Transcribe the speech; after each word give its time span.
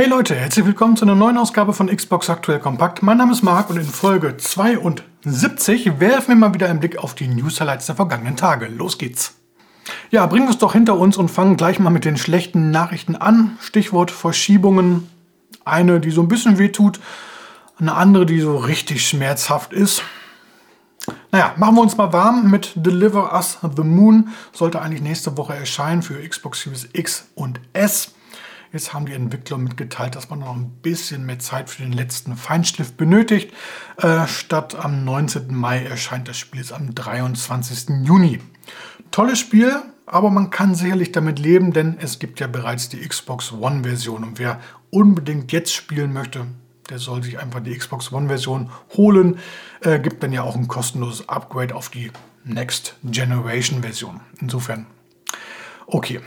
Hey 0.00 0.08
Leute, 0.08 0.34
herzlich 0.34 0.64
willkommen 0.64 0.96
zu 0.96 1.04
einer 1.04 1.14
neuen 1.14 1.36
Ausgabe 1.36 1.74
von 1.74 1.94
Xbox 1.94 2.30
Aktuell 2.30 2.58
Kompakt. 2.58 3.02
Mein 3.02 3.18
Name 3.18 3.32
ist 3.32 3.42
Marc 3.42 3.68
und 3.68 3.76
in 3.76 3.84
Folge 3.84 4.34
72 4.34 6.00
werfen 6.00 6.28
wir 6.28 6.36
mal 6.36 6.54
wieder 6.54 6.70
einen 6.70 6.80
Blick 6.80 6.96
auf 6.96 7.14
die 7.14 7.28
News-Highlights 7.28 7.84
der 7.84 7.96
vergangenen 7.96 8.34
Tage. 8.34 8.68
Los 8.68 8.96
geht's! 8.96 9.34
Ja, 10.10 10.24
bringen 10.24 10.46
wir 10.46 10.52
es 10.52 10.58
doch 10.58 10.72
hinter 10.72 10.96
uns 10.96 11.18
und 11.18 11.30
fangen 11.30 11.58
gleich 11.58 11.78
mal 11.78 11.90
mit 11.90 12.06
den 12.06 12.16
schlechten 12.16 12.70
Nachrichten 12.70 13.14
an. 13.14 13.58
Stichwort 13.60 14.10
Verschiebungen. 14.10 15.06
Eine, 15.66 16.00
die 16.00 16.12
so 16.12 16.22
ein 16.22 16.28
bisschen 16.28 16.56
wehtut, 16.56 16.98
eine 17.78 17.92
andere, 17.92 18.24
die 18.24 18.40
so 18.40 18.56
richtig 18.56 19.06
schmerzhaft 19.06 19.74
ist. 19.74 20.02
Naja, 21.30 21.52
machen 21.58 21.74
wir 21.74 21.82
uns 21.82 21.98
mal 21.98 22.10
warm 22.10 22.50
mit 22.50 22.72
Deliver 22.74 23.34
Us 23.34 23.58
the 23.76 23.82
Moon. 23.82 24.30
Sollte 24.54 24.80
eigentlich 24.80 25.02
nächste 25.02 25.36
Woche 25.36 25.54
erscheinen 25.54 26.00
für 26.00 26.26
Xbox 26.26 26.62
Series 26.62 26.88
X 26.94 27.26
und 27.34 27.60
S. 27.74 28.14
Jetzt 28.72 28.94
haben 28.94 29.06
die 29.06 29.14
Entwickler 29.14 29.58
mitgeteilt, 29.58 30.14
dass 30.14 30.30
man 30.30 30.40
noch 30.40 30.54
ein 30.54 30.70
bisschen 30.82 31.26
mehr 31.26 31.40
Zeit 31.40 31.68
für 31.68 31.82
den 31.82 31.92
letzten 31.92 32.36
Feinschliff 32.36 32.92
benötigt. 32.92 33.52
Äh, 33.96 34.28
statt 34.28 34.76
am 34.76 35.04
19. 35.04 35.52
Mai 35.52 35.84
erscheint 35.84 36.28
das 36.28 36.38
Spiel 36.38 36.60
jetzt 36.60 36.72
am 36.72 36.94
23. 36.94 38.06
Juni. 38.06 38.38
Tolles 39.10 39.40
Spiel, 39.40 39.82
aber 40.06 40.30
man 40.30 40.50
kann 40.50 40.76
sicherlich 40.76 41.10
damit 41.10 41.40
leben, 41.40 41.72
denn 41.72 41.98
es 41.98 42.20
gibt 42.20 42.38
ja 42.38 42.46
bereits 42.46 42.88
die 42.88 43.00
Xbox 43.00 43.52
One-Version. 43.52 44.22
Und 44.22 44.38
wer 44.38 44.60
unbedingt 44.90 45.50
jetzt 45.50 45.72
spielen 45.72 46.12
möchte, 46.12 46.46
der 46.90 47.00
soll 47.00 47.24
sich 47.24 47.40
einfach 47.40 47.60
die 47.60 47.76
Xbox 47.76 48.12
One-Version 48.12 48.70
holen. 48.96 49.38
Äh, 49.80 49.98
gibt 49.98 50.22
dann 50.22 50.32
ja 50.32 50.44
auch 50.44 50.54
ein 50.54 50.68
kostenloses 50.68 51.28
Upgrade 51.28 51.74
auf 51.74 51.88
die 51.88 52.12
Next 52.44 52.96
Generation-Version. 53.02 54.20
Insofern, 54.40 54.86
okay. 55.86 56.20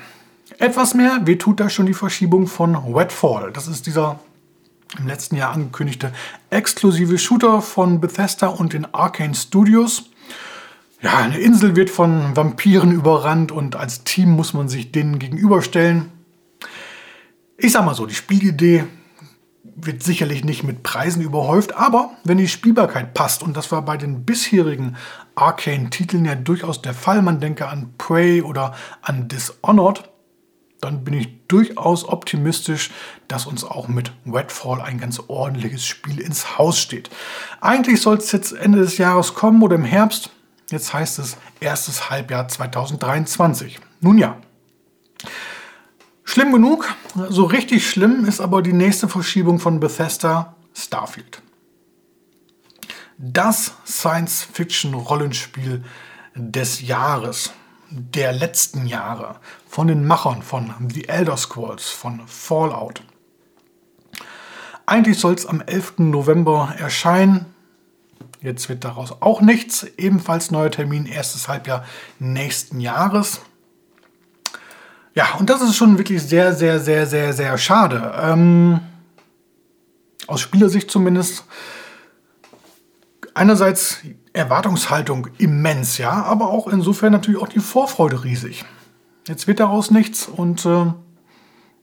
Etwas 0.60 0.94
mehr 0.94 1.22
Wie 1.26 1.38
tut 1.38 1.60
da 1.60 1.70
schon 1.70 1.86
die 1.86 1.94
Verschiebung 1.94 2.48
von 2.48 2.76
Wetfall. 2.94 3.52
Das 3.52 3.68
ist 3.68 3.86
dieser 3.86 4.20
im 5.00 5.08
letzten 5.08 5.36
Jahr 5.36 5.54
angekündigte 5.54 6.14
exklusive 6.50 7.18
Shooter 7.18 7.62
von 7.62 8.00
Bethesda 8.00 8.48
und 8.48 8.74
den 8.74 8.94
Arcane 8.94 9.34
Studios. 9.34 10.10
Ja, 11.02 11.18
eine 11.18 11.40
Insel 11.40 11.76
wird 11.76 11.90
von 11.90 12.36
Vampiren 12.36 12.92
überrannt 12.92 13.52
und 13.52 13.76
als 13.76 14.04
Team 14.04 14.32
muss 14.32 14.54
man 14.54 14.70
sich 14.70 14.92
denen 14.92 15.20
gegenüberstellen. 15.20 16.12
Ich 17.58 17.72
sag 17.72 17.86
mal 17.86 17.96
so, 17.96 18.06
die 18.06 18.16
Spielidee 18.16 18.86
wird 19.76 20.04
sicherlich 20.04 20.44
nicht 20.46 20.64
mit 20.64 20.84
Preisen 20.84 21.22
überhäuft, 21.22 21.76
aber 21.76 22.12
wenn 22.24 22.38
die 22.38 22.48
Spielbarkeit 22.48 23.14
passt, 23.14 23.42
und 23.42 23.58
das 23.58 23.72
war 23.72 23.82
bei 23.82 23.98
den 23.98 24.24
bisherigen 24.24 24.96
Arcane-Titeln 25.36 26.26
ja 26.26 26.36
durchaus 26.36 26.82
der 26.82 26.94
Fall, 26.94 27.22
man 27.22 27.40
denke 27.40 27.68
an 27.68 27.94
Prey 27.98 28.42
oder 28.42 28.76
an 29.02 29.28
Dishonored, 29.28 30.13
dann 30.84 31.04
bin 31.04 31.14
ich 31.14 31.48
durchaus 31.48 32.08
optimistisch, 32.08 32.92
dass 33.28 33.46
uns 33.46 33.64
auch 33.64 33.88
mit 33.88 34.12
Redfall 34.26 34.82
ein 34.82 35.00
ganz 35.00 35.22
ordentliches 35.28 35.86
Spiel 35.86 36.20
ins 36.20 36.58
Haus 36.58 36.80
steht. 36.80 37.10
Eigentlich 37.62 38.02
soll 38.02 38.18
es 38.18 38.32
jetzt 38.32 38.52
Ende 38.52 38.80
des 38.80 38.98
Jahres 38.98 39.34
kommen 39.34 39.62
oder 39.62 39.76
im 39.76 39.86
Herbst. 39.86 40.32
Jetzt 40.70 40.94
heißt 40.94 41.20
es 41.20 41.38
erstes 41.60 42.10
Halbjahr 42.10 42.48
2023. 42.48 43.80
Nun 44.02 44.18
ja. 44.18 44.38
Schlimm 46.24 46.52
genug. 46.52 46.94
So 47.30 47.44
richtig 47.44 47.90
schlimm 47.90 48.26
ist 48.26 48.42
aber 48.42 48.62
die 48.62 48.74
nächste 48.74 49.08
Verschiebung 49.08 49.60
von 49.60 49.80
Bethesda 49.80 50.56
Starfield. 50.74 51.42
Das 53.18 53.76
Science-Fiction-Rollenspiel 53.86 55.84
des 56.36 56.82
Jahres 56.82 57.54
der 57.94 58.34
letzten 58.34 58.86
Jahre 58.88 59.36
von 59.68 59.88
den 59.88 60.06
Machern 60.06 60.42
von 60.42 60.74
The 60.92 61.08
Elder 61.08 61.38
Scrolls, 61.38 61.90
von 61.90 62.22
Fallout. 62.26 63.04
Eigentlich 64.86 65.20
soll 65.20 65.34
es 65.34 65.46
am 65.46 65.62
11. 65.62 66.00
November 66.00 66.74
erscheinen. 66.78 67.46
Jetzt 68.42 68.68
wird 68.68 68.84
daraus 68.84 69.22
auch 69.22 69.42
nichts. 69.42 69.84
Ebenfalls 69.98 70.52
neuer 70.52 70.72
Termin, 70.72 71.06
erstes 71.06 71.48
Halbjahr 71.48 71.86
nächsten 72.20 72.82
Jahres. 72.82 73.42
Ja, 75.16 75.36
und 75.36 75.50
das 75.50 75.62
ist 75.62 75.76
schon 75.76 75.98
wirklich 75.98 76.22
sehr, 76.24 76.54
sehr, 76.54 76.80
sehr, 76.80 77.06
sehr, 77.06 77.34
sehr 77.34 77.58
schade. 77.58 78.14
Ähm, 78.20 78.80
aus 80.28 80.42
Spielersicht 80.42 80.90
zumindest. 80.90 81.46
Einerseits 83.34 84.00
Erwartungshaltung 84.34 85.28
immens, 85.38 85.98
ja, 85.98 86.12
aber 86.12 86.50
auch 86.50 86.68
insofern 86.68 87.12
natürlich 87.12 87.42
auch 87.42 87.48
die 87.48 87.60
Vorfreude 87.60 88.24
riesig. 88.24 88.66
Jetzt 89.28 89.48
wird 89.48 89.60
daraus 89.60 89.90
nichts 89.90 90.28
und 90.28 90.66
äh, 90.66 90.86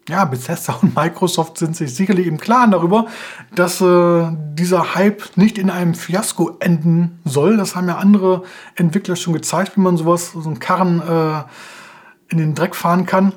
ja, 0.08 0.24
Bethesda 0.24 0.74
und 0.82 0.94
Microsoft 0.94 1.58
sind 1.58 1.76
sich 1.76 1.94
sicherlich 1.94 2.26
im 2.26 2.38
Klaren 2.38 2.70
darüber, 2.70 3.06
dass 3.54 3.80
äh, 3.80 4.28
dieser 4.54 4.94
Hype 4.94 5.36
nicht 5.36 5.58
in 5.58 5.70
einem 5.70 5.94
Fiasko 5.94 6.56
enden 6.60 7.20
soll. 7.24 7.56
Das 7.56 7.76
haben 7.76 7.88
ja 7.88 7.96
andere 7.96 8.42
Entwickler 8.76 9.16
schon 9.16 9.32
gezeigt, 9.32 9.76
wie 9.76 9.80
man 9.80 9.96
sowas, 9.96 10.32
so 10.32 10.48
einen 10.48 10.58
Karren 10.58 11.00
äh, 11.00 11.42
in 12.28 12.38
den 12.38 12.54
Dreck 12.54 12.76
fahren 12.76 13.06
kann. 13.06 13.32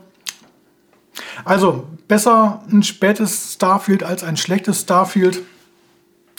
Also 1.46 1.88
besser 2.08 2.64
ein 2.72 2.84
spätes 2.84 3.54
Starfield 3.54 4.04
als 4.04 4.24
ein 4.24 4.38
schlechtes 4.38 4.82
Starfield 4.82 5.42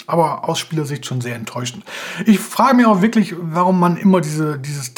aber 0.06 0.48
aus 0.48 0.58
Spielersicht 0.58 1.06
schon 1.06 1.20
sehr 1.20 1.36
enttäuschend. 1.36 1.84
Ich 2.26 2.38
frage 2.38 2.76
mich 2.76 2.86
auch 2.86 3.02
wirklich, 3.02 3.34
warum 3.38 3.80
man 3.80 3.96
immer, 3.96 4.20
diese, 4.20 4.58
dieses, 4.58 4.92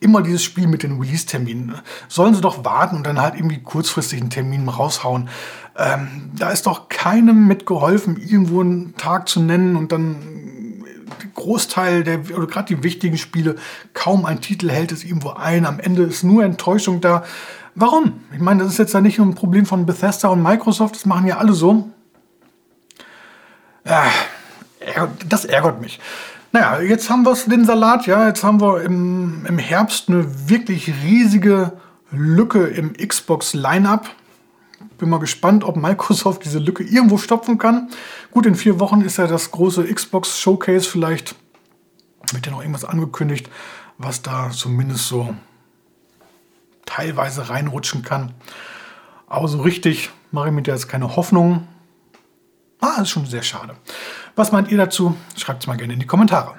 immer 0.00 0.22
dieses 0.22 0.42
Spiel 0.42 0.66
mit 0.66 0.82
den 0.82 1.00
Release-Terminen. 1.00 1.74
Sollen 2.08 2.34
sie 2.34 2.40
doch 2.40 2.64
warten 2.64 2.96
und 2.96 3.06
dann 3.06 3.20
halt 3.20 3.34
irgendwie 3.34 3.62
kurzfristig 3.62 4.20
einen 4.20 4.30
Termin 4.30 4.68
raushauen. 4.68 5.28
Ähm, 5.76 6.30
da 6.36 6.50
ist 6.50 6.66
doch 6.66 6.88
keinem 6.88 7.46
mitgeholfen, 7.46 8.16
irgendwo 8.16 8.60
einen 8.60 8.96
Tag 8.96 9.28
zu 9.28 9.40
nennen 9.40 9.76
und 9.76 9.92
dann 9.92 10.16
Großteil 11.34 12.04
der, 12.04 12.20
oder 12.36 12.46
gerade 12.46 12.74
die 12.74 12.82
wichtigen 12.82 13.18
Spiele, 13.18 13.56
kaum 13.94 14.24
ein 14.24 14.40
Titel 14.40 14.70
hält 14.70 14.92
es 14.92 15.04
irgendwo 15.04 15.30
ein. 15.30 15.66
Am 15.66 15.80
Ende 15.80 16.02
ist 16.02 16.22
nur 16.22 16.44
Enttäuschung 16.44 17.00
da. 17.00 17.24
Warum? 17.74 18.20
Ich 18.32 18.40
meine, 18.40 18.62
das 18.62 18.72
ist 18.72 18.78
jetzt 18.78 18.94
ja 18.94 19.00
nicht 19.00 19.18
nur 19.18 19.26
ein 19.26 19.34
Problem 19.34 19.64
von 19.64 19.86
Bethesda 19.86 20.28
und 20.28 20.42
Microsoft, 20.42 20.96
das 20.96 21.06
machen 21.06 21.26
ja 21.26 21.38
alle 21.38 21.52
so. 21.52 21.90
Äh, 23.84 24.08
das 25.28 25.44
ärgert 25.44 25.80
mich. 25.80 26.00
Naja, 26.52 26.80
jetzt 26.80 27.08
haben 27.10 27.24
wir 27.24 27.34
den 27.34 27.64
Salat, 27.64 28.06
ja, 28.06 28.26
jetzt 28.26 28.42
haben 28.42 28.60
wir 28.60 28.82
im, 28.82 29.46
im 29.46 29.58
Herbst 29.58 30.08
eine 30.08 30.48
wirklich 30.48 30.92
riesige 31.04 31.72
Lücke 32.10 32.66
im 32.66 32.94
Xbox-Line-Up. 32.94 34.10
Bin 34.98 35.08
mal 35.08 35.20
gespannt, 35.20 35.62
ob 35.62 35.76
Microsoft 35.76 36.44
diese 36.44 36.58
Lücke 36.58 36.82
irgendwo 36.82 37.18
stopfen 37.18 37.58
kann. 37.58 37.90
Gut, 38.32 38.46
in 38.46 38.56
vier 38.56 38.80
Wochen 38.80 39.00
ist 39.02 39.18
ja 39.18 39.26
das 39.26 39.50
große 39.52 39.84
Xbox-Showcase. 39.84 40.88
Vielleicht 40.88 41.36
wird 42.32 42.46
ja 42.46 42.52
noch 42.52 42.60
irgendwas 42.60 42.84
angekündigt, 42.84 43.48
was 43.98 44.22
da 44.22 44.50
zumindest 44.50 45.06
so 45.06 45.34
teilweise 46.84 47.48
reinrutschen 47.48 48.02
kann. 48.02 48.34
Aber 49.28 49.46
so 49.46 49.60
richtig 49.60 50.10
mache 50.32 50.48
ich 50.48 50.54
mir 50.54 50.62
da 50.62 50.72
jetzt 50.72 50.88
keine 50.88 51.14
Hoffnung. 51.14 51.68
Ah, 52.80 53.02
ist 53.02 53.10
schon 53.10 53.26
sehr 53.26 53.42
schade. 53.42 53.76
Was 54.40 54.52
meint 54.52 54.70
ihr 54.70 54.78
dazu? 54.78 55.18
Schreibt 55.36 55.62
es 55.62 55.66
mal 55.66 55.76
gerne 55.76 55.92
in 55.92 56.00
die 56.00 56.06
Kommentare. 56.06 56.54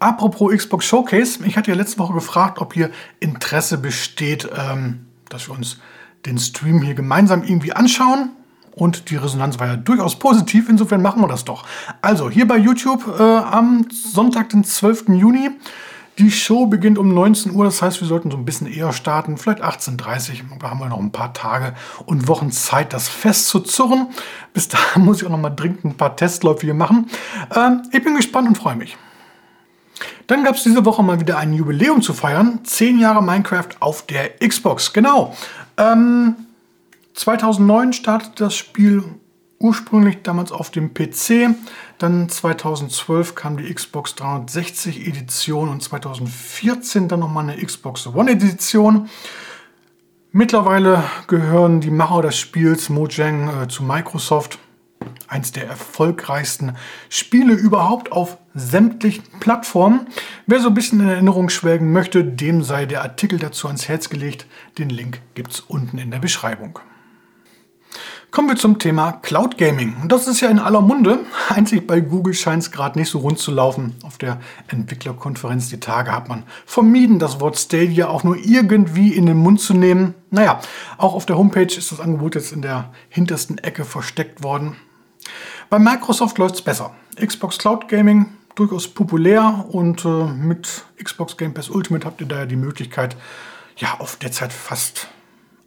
Apropos 0.00 0.52
Xbox 0.52 0.84
Showcase, 0.84 1.38
ich 1.46 1.56
hatte 1.56 1.70
ja 1.70 1.76
letzte 1.76 2.00
Woche 2.00 2.12
gefragt, 2.12 2.58
ob 2.58 2.74
hier 2.74 2.90
Interesse 3.20 3.78
besteht, 3.78 4.48
ähm, 4.52 5.06
dass 5.28 5.48
wir 5.48 5.54
uns 5.54 5.78
den 6.26 6.38
Stream 6.38 6.82
hier 6.82 6.94
gemeinsam 6.94 7.44
irgendwie 7.44 7.72
anschauen. 7.72 8.30
Und 8.72 9.10
die 9.10 9.14
Resonanz 9.14 9.60
war 9.60 9.68
ja 9.68 9.76
durchaus 9.76 10.18
positiv, 10.18 10.68
insofern 10.68 11.02
machen 11.02 11.22
wir 11.22 11.28
das 11.28 11.44
doch. 11.44 11.66
Also 12.02 12.28
hier 12.28 12.48
bei 12.48 12.56
YouTube 12.56 13.06
äh, 13.16 13.22
am 13.22 13.86
Sonntag, 13.92 14.48
den 14.48 14.64
12. 14.64 15.10
Juni, 15.10 15.50
die 16.18 16.30
Show 16.30 16.66
beginnt 16.66 16.98
um 16.98 17.12
19 17.12 17.52
Uhr, 17.52 17.64
das 17.64 17.82
heißt, 17.82 18.00
wir 18.00 18.06
sollten 18.06 18.30
so 18.30 18.36
ein 18.36 18.44
bisschen 18.44 18.66
eher 18.66 18.92
starten, 18.92 19.36
vielleicht 19.36 19.62
18.30 19.62 20.42
Uhr. 20.50 20.58
Da 20.60 20.70
haben 20.70 20.78
wir 20.78 20.88
noch 20.88 21.00
ein 21.00 21.10
paar 21.10 21.32
Tage 21.32 21.74
und 22.06 22.28
Wochen 22.28 22.52
Zeit, 22.52 22.92
das 22.92 23.08
fest 23.08 23.48
zu 23.48 23.60
zurren. 23.60 24.08
Bis 24.52 24.68
dahin 24.68 25.04
muss 25.04 25.20
ich 25.20 25.26
auch 25.26 25.30
noch 25.30 25.38
mal 25.38 25.50
dringend 25.50 25.84
ein 25.84 25.96
paar 25.96 26.14
Testläufe 26.14 26.66
hier 26.66 26.74
machen. 26.74 27.10
Ähm, 27.54 27.82
ich 27.90 28.02
bin 28.02 28.14
gespannt 28.14 28.48
und 28.48 28.56
freue 28.56 28.76
mich. 28.76 28.96
Dann 30.26 30.44
gab 30.44 30.54
es 30.54 30.62
diese 30.62 30.84
Woche 30.84 31.02
mal 31.02 31.20
wieder 31.20 31.38
ein 31.38 31.52
Jubiläum 31.52 32.00
zu 32.00 32.14
feiern. 32.14 32.60
Zehn 32.64 32.98
Jahre 32.98 33.22
Minecraft 33.22 33.68
auf 33.80 34.06
der 34.06 34.38
Xbox. 34.38 34.92
Genau. 34.92 35.36
Ähm, 35.76 36.36
2009 37.14 37.92
startete 37.92 38.44
das 38.44 38.54
Spiel 38.54 39.04
ursprünglich 39.64 40.22
damals 40.22 40.52
auf 40.52 40.70
dem 40.70 40.92
PC. 40.92 41.56
Dann 41.96 42.28
2012 42.28 43.34
kam 43.34 43.56
die 43.56 43.72
Xbox 43.72 44.14
360 44.14 45.08
Edition 45.08 45.70
und 45.70 45.82
2014 45.82 47.08
dann 47.08 47.20
nochmal 47.20 47.48
eine 47.48 47.56
Xbox 47.56 48.06
One 48.06 48.30
Edition. 48.30 49.08
Mittlerweile 50.32 51.02
gehören 51.28 51.80
die 51.80 51.90
Macher 51.90 52.22
des 52.22 52.38
Spiels 52.38 52.90
Mojang 52.90 53.62
äh, 53.62 53.68
zu 53.68 53.82
Microsoft. 53.82 54.58
Eins 55.28 55.52
der 55.52 55.66
erfolgreichsten 55.66 56.76
Spiele 57.08 57.54
überhaupt 57.54 58.12
auf 58.12 58.36
sämtlichen 58.54 59.24
Plattformen. 59.40 60.08
Wer 60.46 60.60
so 60.60 60.68
ein 60.68 60.74
bisschen 60.74 61.00
in 61.00 61.08
Erinnerung 61.08 61.48
schwelgen 61.48 61.92
möchte, 61.92 62.22
dem 62.22 62.62
sei 62.62 62.84
der 62.84 63.02
Artikel 63.02 63.38
dazu 63.38 63.66
ans 63.66 63.88
Herz 63.88 64.10
gelegt. 64.10 64.46
Den 64.76 64.90
Link 64.90 65.20
gibt 65.34 65.52
es 65.52 65.60
unten 65.60 65.96
in 65.98 66.10
der 66.10 66.18
Beschreibung. 66.18 66.78
Kommen 68.34 68.48
wir 68.48 68.56
zum 68.56 68.80
Thema 68.80 69.12
Cloud 69.22 69.58
Gaming. 69.58 69.94
Das 70.08 70.26
ist 70.26 70.40
ja 70.40 70.48
in 70.48 70.58
aller 70.58 70.80
Munde. 70.80 71.20
Einzig 71.50 71.86
bei 71.86 72.00
Google 72.00 72.34
scheint 72.34 72.64
es 72.64 72.72
gerade 72.72 72.98
nicht 72.98 73.08
so 73.08 73.20
rund 73.20 73.38
zu 73.38 73.52
laufen. 73.52 73.94
Auf 74.02 74.18
der 74.18 74.40
Entwicklerkonferenz 74.66 75.68
die 75.68 75.78
Tage 75.78 76.10
hat 76.10 76.28
man 76.28 76.42
vermieden, 76.66 77.20
das 77.20 77.38
Wort 77.38 77.56
Stadia 77.56 78.08
auch 78.08 78.24
nur 78.24 78.36
irgendwie 78.36 79.14
in 79.14 79.26
den 79.26 79.36
Mund 79.36 79.60
zu 79.60 79.72
nehmen. 79.72 80.14
Naja, 80.32 80.58
auch 80.98 81.14
auf 81.14 81.26
der 81.26 81.38
Homepage 81.38 81.72
ist 81.76 81.92
das 81.92 82.00
Angebot 82.00 82.34
jetzt 82.34 82.50
in 82.50 82.60
der 82.60 82.90
hintersten 83.08 83.58
Ecke 83.58 83.84
versteckt 83.84 84.42
worden. 84.42 84.74
Bei 85.70 85.78
Microsoft 85.78 86.36
läuft 86.38 86.56
es 86.56 86.62
besser. 86.62 86.90
Xbox 87.24 87.58
Cloud 87.58 87.86
Gaming 87.86 88.32
durchaus 88.56 88.88
populär 88.88 89.64
und 89.68 90.04
äh, 90.04 90.08
mit 90.08 90.82
Xbox 91.00 91.36
Game 91.36 91.54
Pass 91.54 91.70
Ultimate 91.70 92.04
habt 92.04 92.20
ihr 92.20 92.26
da 92.26 92.38
ja 92.38 92.46
die 92.46 92.56
Möglichkeit, 92.56 93.16
ja, 93.76 93.94
auf 94.00 94.16
derzeit 94.16 94.52
fast 94.52 95.06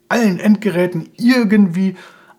allen 0.09 0.41
Endgeräten 0.41 1.11
irgendwie 1.15 1.95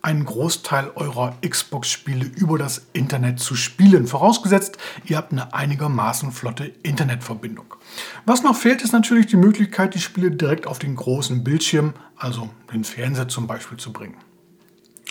einen 0.09 0.25
Großteil 0.25 0.91
eurer 0.95 1.37
Xbox-Spiele 1.47 2.25
über 2.25 2.57
das 2.57 2.87
Internet 2.95 3.41
zu 3.41 3.55
spielen. 3.55 4.07
Vorausgesetzt, 4.07 4.79
ihr 5.05 5.19
habt 5.19 5.33
eine 5.33 5.53
einigermaßen 5.53 6.33
flotte 6.33 6.65
Internetverbindung. 6.83 7.75
Was 8.25 8.43
noch 8.43 8.57
fehlt, 8.57 8.81
ist 8.81 8.93
natürlich 8.93 9.27
die 9.27 9.37
Möglichkeit, 9.37 9.95
die 9.95 10.01
Spiele 10.01 10.31
direkt 10.31 10.67
auf 10.67 10.79
den 10.79 10.97
großen 10.97 11.45
Bildschirm, 11.45 11.93
also 12.17 12.49
den 12.73 12.85
Fernseher 12.85 13.29
zum 13.29 13.47
Beispiel, 13.47 13.77
zu 13.77 13.93
bringen. 13.93 14.17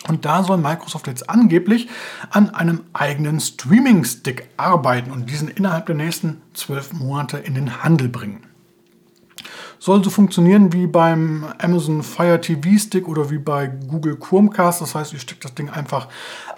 Und 0.08 0.24
da 0.24 0.42
soll 0.42 0.58
Microsoft 0.58 1.06
jetzt 1.06 1.30
angeblich 1.30 1.88
an 2.30 2.50
einem 2.50 2.80
eigenen 2.92 3.38
Streaming-Stick 3.38 4.48
arbeiten 4.56 5.12
und 5.12 5.30
diesen 5.30 5.46
innerhalb 5.46 5.86
der 5.86 5.94
nächsten 5.94 6.42
zwölf 6.54 6.92
Monate 6.92 7.38
in 7.38 7.54
den 7.54 7.84
Handel 7.84 8.08
bringen 8.08 8.47
soll 9.78 10.02
so 10.02 10.10
funktionieren 10.10 10.72
wie 10.72 10.86
beim 10.86 11.46
Amazon 11.58 12.02
Fire 12.02 12.40
TV 12.40 12.78
Stick 12.78 13.08
oder 13.08 13.30
wie 13.30 13.38
bei 13.38 13.66
Google 13.66 14.16
Chromecast. 14.16 14.80
Das 14.80 14.94
heißt, 14.94 15.12
ihr 15.12 15.18
steckt 15.18 15.44
das 15.44 15.54
Ding 15.54 15.70
einfach 15.70 16.08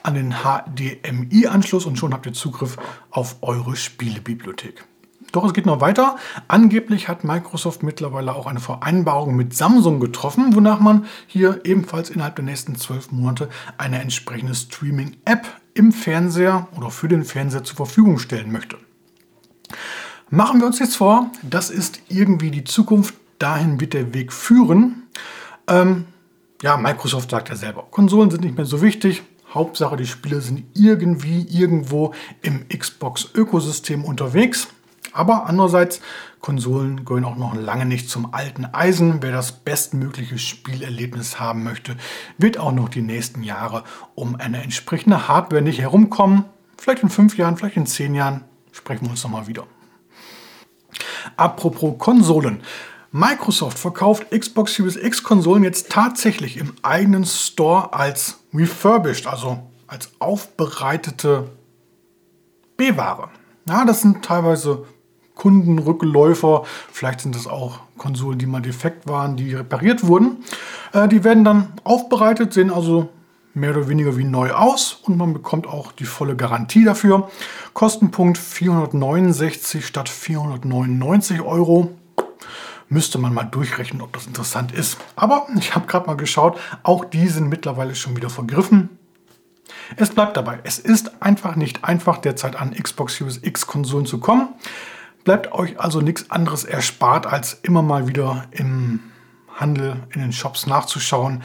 an 0.03 0.15
den 0.15 0.35
HDMI-Anschluss 0.43 1.87
und 1.87 1.99
schon 1.99 2.13
habt 2.13 2.27
ihr 2.27 2.33
Zugriff 2.33 2.77
auf 3.11 3.37
eure 3.43 3.77
Spielebibliothek. 3.77 4.85
Doch 5.33 5.45
es 5.45 5.53
geht 5.53 5.67
noch 5.67 5.81
weiter. 5.81 6.17
Angeblich 6.49 7.09
hat 7.09 7.23
Microsoft 7.23 7.83
mittlerweile 7.83 8.35
auch 8.35 8.47
eine 8.47 8.61
Vereinbarung 8.61 9.37
mit 9.37 9.55
Samsung 9.55 10.01
getroffen, 10.01 10.55
wonach 10.57 10.81
man 10.81 11.07
hier 11.27 11.61
ebenfalls 11.65 12.11
innerhalb 12.11 12.37
der 12.37 12.45
nächsten 12.45 12.75
zwölf 12.75 13.13
Monate 13.13 13.49
eine 13.79 14.01
entsprechende 14.01 14.55
Streaming-App 14.55 15.47
im 15.75 15.93
Fernseher 15.93 16.67
oder 16.77 16.91
für 16.91 17.09
den 17.09 17.25
Fernseher 17.25 17.63
zur 17.63 17.77
Verfügung 17.77 18.19
stellen 18.19 18.51
möchte. 18.51 18.77
Machen 20.33 20.61
wir 20.61 20.67
uns 20.69 20.79
jetzt 20.79 20.97
vor, 20.97 21.33
das 21.43 21.71
ist 21.71 22.03
irgendwie 22.09 22.53
die 22.53 22.63
Zukunft, 22.63 23.15
dahin 23.41 23.81
wird 23.81 23.95
der 23.95 24.15
Weg 24.15 24.33
führen. 24.33 25.09
Ähm, 25.67 26.05
ja, 26.63 26.77
Microsoft 26.77 27.33
sagt 27.33 27.49
ja 27.49 27.57
selber, 27.57 27.89
Konsolen 27.91 28.31
sind 28.31 28.45
nicht 28.45 28.57
mehr 28.57 28.65
so 28.65 28.81
wichtig. 28.81 29.23
Hauptsache, 29.53 29.97
die 29.97 30.07
Spiele 30.07 30.41
sind 30.41 30.65
irgendwie 30.75 31.49
irgendwo 31.51 32.15
im 32.43 32.69
Xbox-Ökosystem 32.69 34.05
unterwegs. 34.05 34.69
Aber 35.13 35.47
andererseits, 35.47 36.01
Konsolen 36.41 37.05
gehören 37.05 37.25
auch 37.25 37.37
noch 37.37 37.57
lange 37.57 37.85
nicht 37.85 38.09
zum 38.09 38.33
alten 38.33 38.67
Eisen. 38.67 39.23
Wer 39.23 39.33
das 39.33 39.51
bestmögliche 39.51 40.39
Spielerlebnis 40.39 41.41
haben 41.41 41.65
möchte, 41.65 41.97
wird 42.39 42.57
auch 42.57 42.71
noch 42.71 42.89
die 42.89 43.03
nächsten 43.03 43.43
Jahre 43.43 43.83
um 44.15 44.37
eine 44.37 44.63
entsprechende 44.63 45.27
Hardware 45.27 45.63
nicht 45.63 45.81
herumkommen. 45.81 46.45
Vielleicht 46.79 47.03
in 47.03 47.11
fünf 47.11 47.37
Jahren, 47.37 47.57
vielleicht 47.57 47.77
in 47.77 47.87
zehn 47.87 48.15
Jahren 48.15 48.45
sprechen 48.71 49.07
wir 49.07 49.11
uns 49.11 49.25
nochmal 49.25 49.49
wieder. 49.49 49.67
Apropos 51.37 51.99
Konsolen. 51.99 52.63
Microsoft 53.13 53.79
verkauft 53.79 54.31
Xbox 54.31 54.75
Series 54.75 54.97
X 54.97 55.23
Konsolen 55.25 55.65
jetzt 55.65 55.91
tatsächlich 55.91 56.57
im 56.57 56.75
eigenen 56.83 57.25
Store 57.25 57.93
als 57.93 58.39
refurbished, 58.55 59.27
also 59.27 59.59
als 59.89 60.13
aufbereitete 60.21 61.51
B-Ware. 62.77 63.31
Ja, 63.69 63.85
das 63.85 64.03
sind 64.03 64.25
teilweise 64.25 64.87
Kundenrückläufer, 65.35 66.65
vielleicht 66.93 67.23
sind 67.23 67.35
es 67.35 67.47
auch 67.47 67.81
Konsolen, 67.99 68.39
die 68.39 68.47
mal 68.47 68.63
defekt 68.63 69.09
waren, 69.09 69.37
die 69.37 69.55
repariert 69.55 70.07
wurden. 70.07 70.45
Äh, 70.93 71.09
die 71.09 71.25
werden 71.25 71.45
dann 71.45 71.73
aufbereitet, 71.83 72.53
sehen 72.53 72.71
also 72.71 73.09
mehr 73.55 73.77
oder 73.77 73.89
weniger 73.89 74.17
wie 74.17 74.25
neu 74.25 74.53
aus 74.53 75.01
und 75.03 75.17
man 75.17 75.33
bekommt 75.33 75.67
auch 75.67 75.93
die 75.93 76.05
volle 76.05 76.37
Garantie 76.37 76.85
dafür. 76.85 77.31
Kostenpunkt 77.73 78.39
469 78.39 79.85
statt 79.85 80.09
499 80.09 81.41
Euro. 81.43 81.97
Müsste 82.89 83.19
man 83.19 83.35
mal 83.35 83.45
durchrechnen, 83.45 84.03
ob 84.03 84.13
das 84.13 84.27
interessant 84.27 84.73
ist. 84.73 84.99
Aber 85.15 85.47
ich 85.57 85.75
habe 85.75 85.87
gerade 85.87 86.07
mal 86.07 86.17
geschaut, 86.17 86.59
auch 86.83 87.05
die 87.05 87.29
sind 87.29 87.49
mittlerweile 87.49 87.95
schon 87.95 88.17
wieder 88.17 88.31
vergriffen. 88.31 88.99
Es 89.97 90.11
bleibt 90.11 90.37
dabei, 90.37 90.61
es 90.65 90.79
ist 90.79 91.23
einfach 91.23 91.57
nicht 91.57 91.85
einfach 91.85 92.19
derzeit 92.19 92.57
an 92.57 92.75
Xbox 92.75 93.17
Series 93.17 93.41
X 93.43 93.67
Konsolen 93.67 94.07
zu 94.07 94.19
kommen. 94.19 94.49
Bleibt 95.25 95.53
euch 95.53 95.79
also 95.79 96.01
nichts 96.01 96.31
anderes 96.31 96.65
erspart, 96.65 97.27
als 97.27 97.55
immer 97.63 97.83
mal 97.83 98.09
wieder 98.09 98.47
im 98.51 99.01
Handel, 99.55 99.97
in 100.11 100.21
den 100.21 100.33
Shops 100.33 100.67
nachzuschauen 100.67 101.43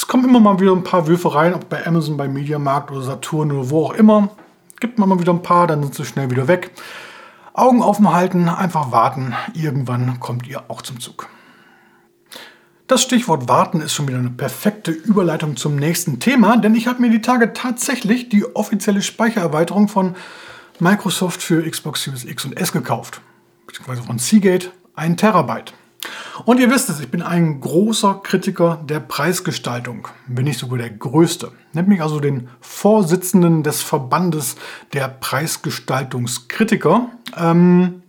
es 0.00 0.06
kommen 0.06 0.24
immer 0.24 0.40
mal 0.40 0.58
wieder 0.58 0.72
ein 0.72 0.82
paar 0.82 1.06
Würfe 1.06 1.34
rein, 1.34 1.52
ob 1.52 1.68
bei 1.68 1.86
Amazon, 1.86 2.16
bei 2.16 2.26
Mediamarkt 2.26 2.90
oder 2.90 3.02
Saturn 3.02 3.52
oder 3.52 3.68
wo 3.68 3.84
auch 3.84 3.92
immer. 3.92 4.30
Gibt 4.80 4.98
man 4.98 5.10
mal 5.10 5.20
wieder 5.20 5.34
ein 5.34 5.42
paar, 5.42 5.66
dann 5.66 5.82
sind 5.82 5.94
sie 5.94 6.06
schnell 6.06 6.30
wieder 6.30 6.48
weg. 6.48 6.70
Augen 7.52 7.82
offen 7.82 8.10
halten, 8.10 8.48
einfach 8.48 8.92
warten. 8.92 9.34
Irgendwann 9.52 10.18
kommt 10.18 10.48
ihr 10.48 10.62
auch 10.68 10.80
zum 10.80 11.00
Zug. 11.00 11.28
Das 12.86 13.02
Stichwort 13.02 13.46
warten 13.46 13.82
ist 13.82 13.92
schon 13.92 14.08
wieder 14.08 14.16
eine 14.16 14.30
perfekte 14.30 14.90
Überleitung 14.90 15.58
zum 15.58 15.76
nächsten 15.76 16.18
Thema, 16.18 16.56
denn 16.56 16.74
ich 16.74 16.86
habe 16.86 17.02
mir 17.02 17.10
die 17.10 17.20
Tage 17.20 17.52
tatsächlich 17.52 18.30
die 18.30 18.56
offizielle 18.56 19.02
Speichererweiterung 19.02 19.88
von 19.88 20.16
Microsoft 20.78 21.42
für 21.42 21.62
Xbox 21.70 22.04
Series 22.04 22.24
X 22.24 22.46
und 22.46 22.56
S 22.56 22.72
gekauft. 22.72 23.20
Beziehungsweise 23.66 24.02
von 24.02 24.18
Seagate, 24.18 24.70
1 24.94 25.20
Terabyte. 25.20 25.74
Und 26.44 26.58
ihr 26.58 26.70
wisst 26.70 26.88
es, 26.88 27.00
ich 27.00 27.10
bin 27.10 27.22
ein 27.22 27.60
großer 27.60 28.20
Kritiker 28.22 28.82
der 28.88 29.00
Preisgestaltung, 29.00 30.08
wenn 30.26 30.44
nicht 30.44 30.58
sogar 30.58 30.78
der 30.78 30.90
größte. 30.90 31.52
Nennt 31.72 31.88
mich 31.88 32.02
also 32.02 32.20
den 32.20 32.48
Vorsitzenden 32.60 33.62
des 33.62 33.82
Verbandes 33.82 34.56
der 34.92 35.08
Preisgestaltungskritiker. 35.08 37.08
Ähm, 37.36 38.02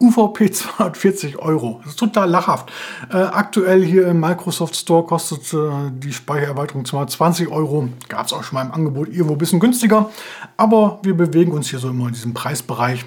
UVP 0.00 0.52
240 0.52 1.38
Euro. 1.38 1.80
Das 1.82 1.92
ist 1.92 1.98
total 1.98 2.30
lachhaft. 2.30 2.70
Äh, 3.10 3.16
aktuell 3.16 3.84
hier 3.84 4.06
im 4.06 4.20
Microsoft 4.20 4.76
Store 4.76 5.04
kostet 5.04 5.52
äh, 5.52 5.90
die 5.90 6.12
Speichererweiterung 6.12 6.84
220 6.84 7.48
Euro. 7.48 7.88
Gab 8.08 8.26
es 8.26 8.32
auch 8.32 8.44
schon 8.44 8.54
mal 8.54 8.66
im 8.66 8.72
Angebot 8.72 9.08
irgendwo 9.08 9.32
ein 9.32 9.38
bisschen 9.38 9.60
günstiger. 9.60 10.10
Aber 10.56 11.00
wir 11.02 11.16
bewegen 11.16 11.52
uns 11.52 11.68
hier 11.68 11.80
so 11.80 11.90
immer 11.90 12.06
in 12.06 12.14
diesem 12.14 12.34
Preisbereich. 12.34 13.04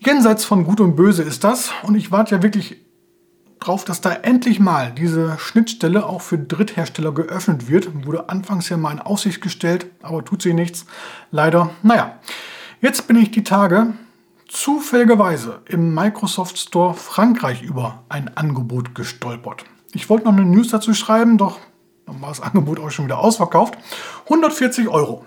Jenseits 0.00 0.44
von 0.44 0.64
Gut 0.64 0.80
und 0.80 0.96
Böse 0.96 1.22
ist 1.22 1.44
das. 1.44 1.70
Und 1.84 1.94
ich 1.94 2.10
warte 2.10 2.34
ja 2.34 2.42
wirklich 2.42 2.78
drauf, 3.60 3.84
dass 3.84 4.00
da 4.00 4.12
endlich 4.12 4.60
mal 4.60 4.92
diese 4.92 5.38
Schnittstelle 5.38 6.06
auch 6.06 6.20
für 6.20 6.38
Dritthersteller 6.38 7.12
geöffnet 7.12 7.68
wird. 7.68 8.06
Wurde 8.06 8.28
anfangs 8.28 8.68
ja 8.68 8.76
mal 8.76 8.92
in 8.92 9.00
Aussicht 9.00 9.40
gestellt, 9.40 9.86
aber 10.02 10.24
tut 10.24 10.42
sie 10.42 10.54
nichts. 10.54 10.86
Leider. 11.30 11.70
Naja, 11.82 12.18
jetzt 12.80 13.06
bin 13.06 13.16
ich 13.16 13.30
die 13.30 13.44
Tage 13.44 13.94
zufälligerweise 14.48 15.60
im 15.66 15.94
Microsoft 15.94 16.58
Store 16.58 16.94
Frankreich 16.94 17.62
über 17.62 18.02
ein 18.08 18.36
Angebot 18.36 18.94
gestolpert. 18.94 19.64
Ich 19.92 20.08
wollte 20.08 20.24
noch 20.24 20.32
eine 20.32 20.44
News 20.44 20.68
dazu 20.68 20.94
schreiben, 20.94 21.38
doch 21.38 21.58
dann 22.06 22.22
war 22.22 22.30
das 22.30 22.40
Angebot 22.40 22.80
auch 22.80 22.90
schon 22.90 23.04
wieder 23.04 23.18
ausverkauft. 23.18 23.76
140 24.24 24.88
Euro. 24.88 25.24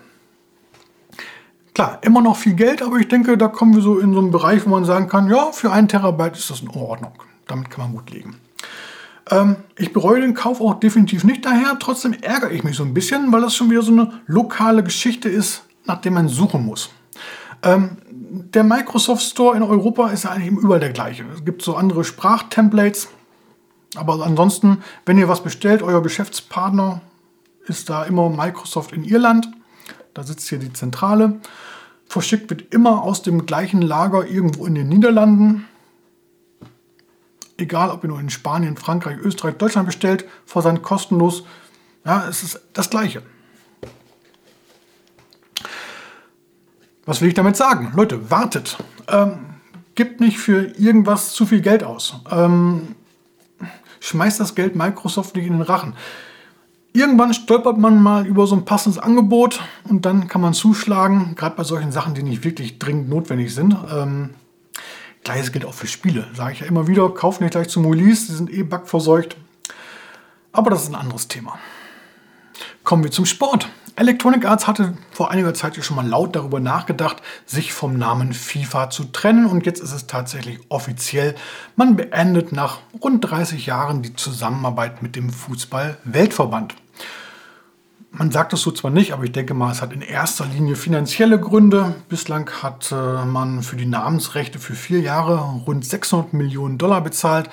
Klar, 1.73 1.99
immer 2.01 2.21
noch 2.21 2.35
viel 2.35 2.53
Geld, 2.53 2.81
aber 2.81 2.97
ich 2.97 3.07
denke, 3.07 3.37
da 3.37 3.47
kommen 3.47 3.75
wir 3.75 3.81
so 3.81 3.99
in 3.99 4.13
so 4.13 4.19
einen 4.19 4.31
Bereich, 4.31 4.65
wo 4.65 4.69
man 4.69 4.83
sagen 4.83 5.07
kann, 5.07 5.29
ja, 5.29 5.51
für 5.51 5.71
einen 5.71 5.87
Terabyte 5.87 6.37
ist 6.37 6.49
das 6.49 6.61
in 6.61 6.69
Ordnung. 6.69 7.13
Damit 7.47 7.69
kann 7.69 7.85
man 7.85 7.93
gut 7.93 8.09
legen. 8.11 8.35
Ähm, 9.29 9.57
ich 9.77 9.93
bereue 9.93 10.21
den 10.21 10.33
Kauf 10.33 10.61
auch 10.61 10.75
definitiv 10.75 11.23
nicht 11.23 11.45
daher. 11.45 11.77
Trotzdem 11.79 12.13
ärgere 12.13 12.51
ich 12.51 12.63
mich 12.63 12.75
so 12.75 12.83
ein 12.83 12.93
bisschen, 12.93 13.31
weil 13.31 13.41
das 13.41 13.55
schon 13.55 13.69
wieder 13.69 13.81
so 13.81 13.91
eine 13.91 14.21
lokale 14.27 14.83
Geschichte 14.83 15.29
ist, 15.29 15.63
nach 15.85 16.01
der 16.01 16.11
man 16.11 16.27
suchen 16.27 16.65
muss. 16.65 16.89
Ähm, 17.63 17.97
der 18.09 18.63
Microsoft 18.63 19.23
Store 19.23 19.55
in 19.55 19.63
Europa 19.63 20.09
ist 20.09 20.23
ja 20.23 20.31
eigentlich 20.31 20.51
überall 20.51 20.79
der 20.79 20.93
gleiche. 20.93 21.25
Es 21.33 21.45
gibt 21.45 21.61
so 21.61 21.75
andere 21.75 22.03
Sprachtemplates. 22.03 23.09
Aber 23.95 24.25
ansonsten, 24.25 24.83
wenn 25.05 25.17
ihr 25.17 25.27
was 25.27 25.43
bestellt, 25.43 25.81
euer 25.81 26.01
Geschäftspartner 26.01 27.01
ist 27.65 27.89
da 27.89 28.03
immer 28.03 28.29
Microsoft 28.29 28.93
in 28.93 29.03
Irland. 29.03 29.51
Da 30.13 30.23
sitzt 30.23 30.47
hier 30.49 30.59
die 30.59 30.73
Zentrale. 30.73 31.39
Verschickt 32.07 32.49
wird 32.49 32.73
immer 32.73 33.03
aus 33.03 33.21
dem 33.21 33.45
gleichen 33.45 33.81
Lager 33.81 34.25
irgendwo 34.25 34.65
in 34.65 34.75
den 34.75 34.89
Niederlanden 34.89 35.67
egal 37.61 37.89
ob 37.89 38.03
ihr 38.03 38.09
nur 38.09 38.19
in 38.19 38.29
Spanien, 38.29 38.75
Frankreich, 38.75 39.17
Österreich, 39.19 39.55
Deutschland 39.55 39.85
bestellt, 39.85 40.25
Versand 40.45 40.83
kostenlos. 40.83 41.43
Ja, 42.05 42.27
es 42.27 42.43
ist 42.43 42.59
das 42.73 42.89
Gleiche. 42.89 43.21
Was 47.05 47.21
will 47.21 47.29
ich 47.29 47.33
damit 47.33 47.55
sagen? 47.55 47.93
Leute, 47.95 48.29
wartet. 48.29 48.77
Ähm, 49.07 49.39
gibt 49.95 50.19
nicht 50.19 50.37
für 50.37 50.65
irgendwas 50.77 51.33
zu 51.33 51.45
viel 51.45 51.61
Geld 51.61 51.83
aus. 51.83 52.15
Ähm, 52.29 52.95
schmeißt 53.99 54.39
das 54.39 54.55
Geld 54.55 54.75
Microsoft 54.75 55.35
nicht 55.35 55.45
in 55.45 55.53
den 55.53 55.61
Rachen. 55.61 55.93
Irgendwann 56.93 57.33
stolpert 57.33 57.77
man 57.77 58.01
mal 58.01 58.27
über 58.27 58.47
so 58.47 58.55
ein 58.55 58.65
passendes 58.65 58.99
Angebot 58.99 59.61
und 59.87 60.05
dann 60.05 60.27
kann 60.27 60.41
man 60.41 60.53
zuschlagen, 60.53 61.35
gerade 61.35 61.55
bei 61.55 61.63
solchen 61.63 61.91
Sachen, 61.91 62.13
die 62.13 62.23
nicht 62.23 62.43
wirklich 62.43 62.79
dringend 62.79 63.09
notwendig 63.09 63.55
sind. 63.55 63.77
Ähm, 63.93 64.31
Gleiches 65.23 65.51
gilt 65.51 65.65
auch 65.65 65.73
für 65.73 65.87
Spiele, 65.87 66.27
sage 66.33 66.53
ich 66.53 66.59
ja 66.61 66.65
immer 66.67 66.87
wieder. 66.87 67.09
Kauft 67.09 67.41
nicht 67.41 67.51
gleich 67.51 67.69
zum 67.69 67.85
Release, 67.85 68.25
die 68.27 68.33
sind 68.33 68.51
eh 68.51 68.63
bugverseucht. 68.63 69.37
Aber 70.51 70.69
das 70.69 70.83
ist 70.83 70.89
ein 70.89 70.95
anderes 70.95 71.27
Thema. 71.27 71.59
Kommen 72.83 73.03
wir 73.03 73.11
zum 73.11 73.25
Sport. 73.25 73.69
Electronic 73.95 74.45
Arts 74.45 74.67
hatte 74.67 74.97
vor 75.11 75.31
einiger 75.31 75.53
Zeit 75.53 75.75
schon 75.83 75.95
mal 75.95 76.07
laut 76.07 76.35
darüber 76.35 76.59
nachgedacht, 76.59 77.17
sich 77.45 77.73
vom 77.73 77.97
Namen 77.97 78.33
FIFA 78.33 78.89
zu 78.89 79.03
trennen 79.05 79.45
und 79.45 79.65
jetzt 79.65 79.81
ist 79.81 79.91
es 79.91 80.07
tatsächlich 80.07 80.59
offiziell. 80.69 81.35
Man 81.75 81.97
beendet 81.97 82.51
nach 82.51 82.79
rund 83.03 83.29
30 83.29 83.65
Jahren 83.65 84.01
die 84.01 84.15
Zusammenarbeit 84.15 85.03
mit 85.03 85.15
dem 85.15 85.29
Fußball-Weltverband. 85.29 86.75
Man 88.13 88.29
sagt 88.29 88.51
es 88.51 88.61
so 88.61 88.71
zwar 88.71 88.91
nicht, 88.91 89.13
aber 89.13 89.23
ich 89.23 89.31
denke 89.31 89.53
mal, 89.53 89.71
es 89.71 89.81
hat 89.81 89.93
in 89.93 90.01
erster 90.01 90.45
Linie 90.45 90.75
finanzielle 90.75 91.39
Gründe. 91.39 91.95
Bislang 92.09 92.49
hat 92.61 92.91
äh, 92.91 93.23
man 93.25 93.63
für 93.63 93.77
die 93.77 93.85
Namensrechte 93.85 94.59
für 94.59 94.75
vier 94.75 94.99
Jahre 94.99 95.39
rund 95.65 95.85
600 95.85 96.33
Millionen 96.33 96.77
Dollar 96.77 96.99
bezahlt. 96.99 97.49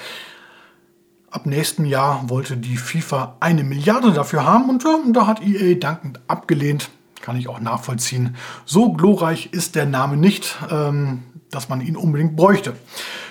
Ab 1.30 1.46
nächstem 1.46 1.84
Jahr 1.84 2.28
wollte 2.28 2.56
die 2.56 2.76
FIFA 2.76 3.36
eine 3.38 3.62
Milliarde 3.62 4.12
dafür 4.12 4.44
haben 4.44 4.68
und 4.68 4.84
da 5.14 5.26
hat 5.28 5.46
EA 5.46 5.76
dankend 5.76 6.20
abgelehnt. 6.26 6.90
Kann 7.20 7.36
ich 7.36 7.48
auch 7.48 7.60
nachvollziehen. 7.60 8.34
So 8.64 8.92
glorreich 8.92 9.50
ist 9.52 9.76
der 9.76 9.86
Name 9.86 10.16
nicht, 10.16 10.56
ähm, 10.70 11.22
dass 11.50 11.68
man 11.68 11.80
ihn 11.80 11.96
unbedingt 11.96 12.34
bräuchte. 12.34 12.74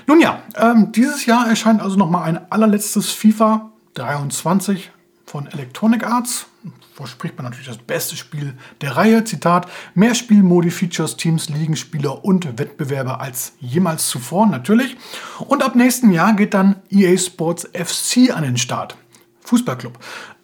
Nun 0.05 0.22
ja, 0.22 0.43
ähm, 0.55 0.93
dieses 0.93 1.25
Jahr 1.25 1.50
erscheint 1.50 1.81
also 1.81 1.98
nochmal 1.98 2.24
ein 2.24 2.51
allerletztes 2.51 3.12
FIFA 3.12 3.69
23 3.96 4.91
von 5.25 5.48
Electronic 5.48 6.05
Arts 6.05 6.46
verspricht 6.93 7.38
man 7.38 7.45
natürlich 7.45 7.67
das 7.67 7.77
beste 7.77 8.15
Spiel 8.15 8.57
der 8.81 8.95
Reihe. 8.95 9.24
Zitat, 9.24 9.67
mehr 9.93 10.15
Spielmodi, 10.15 10.71
Features, 10.71 11.17
Teams, 11.17 11.50
Ligen, 11.50 11.75
Spieler 11.75 12.24
und 12.25 12.57
Wettbewerbe 12.57 13.19
als 13.19 13.53
jemals 13.59 14.07
zuvor, 14.07 14.47
natürlich. 14.47 14.97
Und 15.39 15.63
ab 15.63 15.75
nächsten 15.75 16.12
Jahr 16.12 16.33
geht 16.33 16.53
dann 16.53 16.77
EA 16.89 17.17
Sports 17.17 17.69
FC 17.74 18.36
an 18.36 18.43
den 18.43 18.57
Start. 18.57 18.97
Fußballclub. 19.41 19.97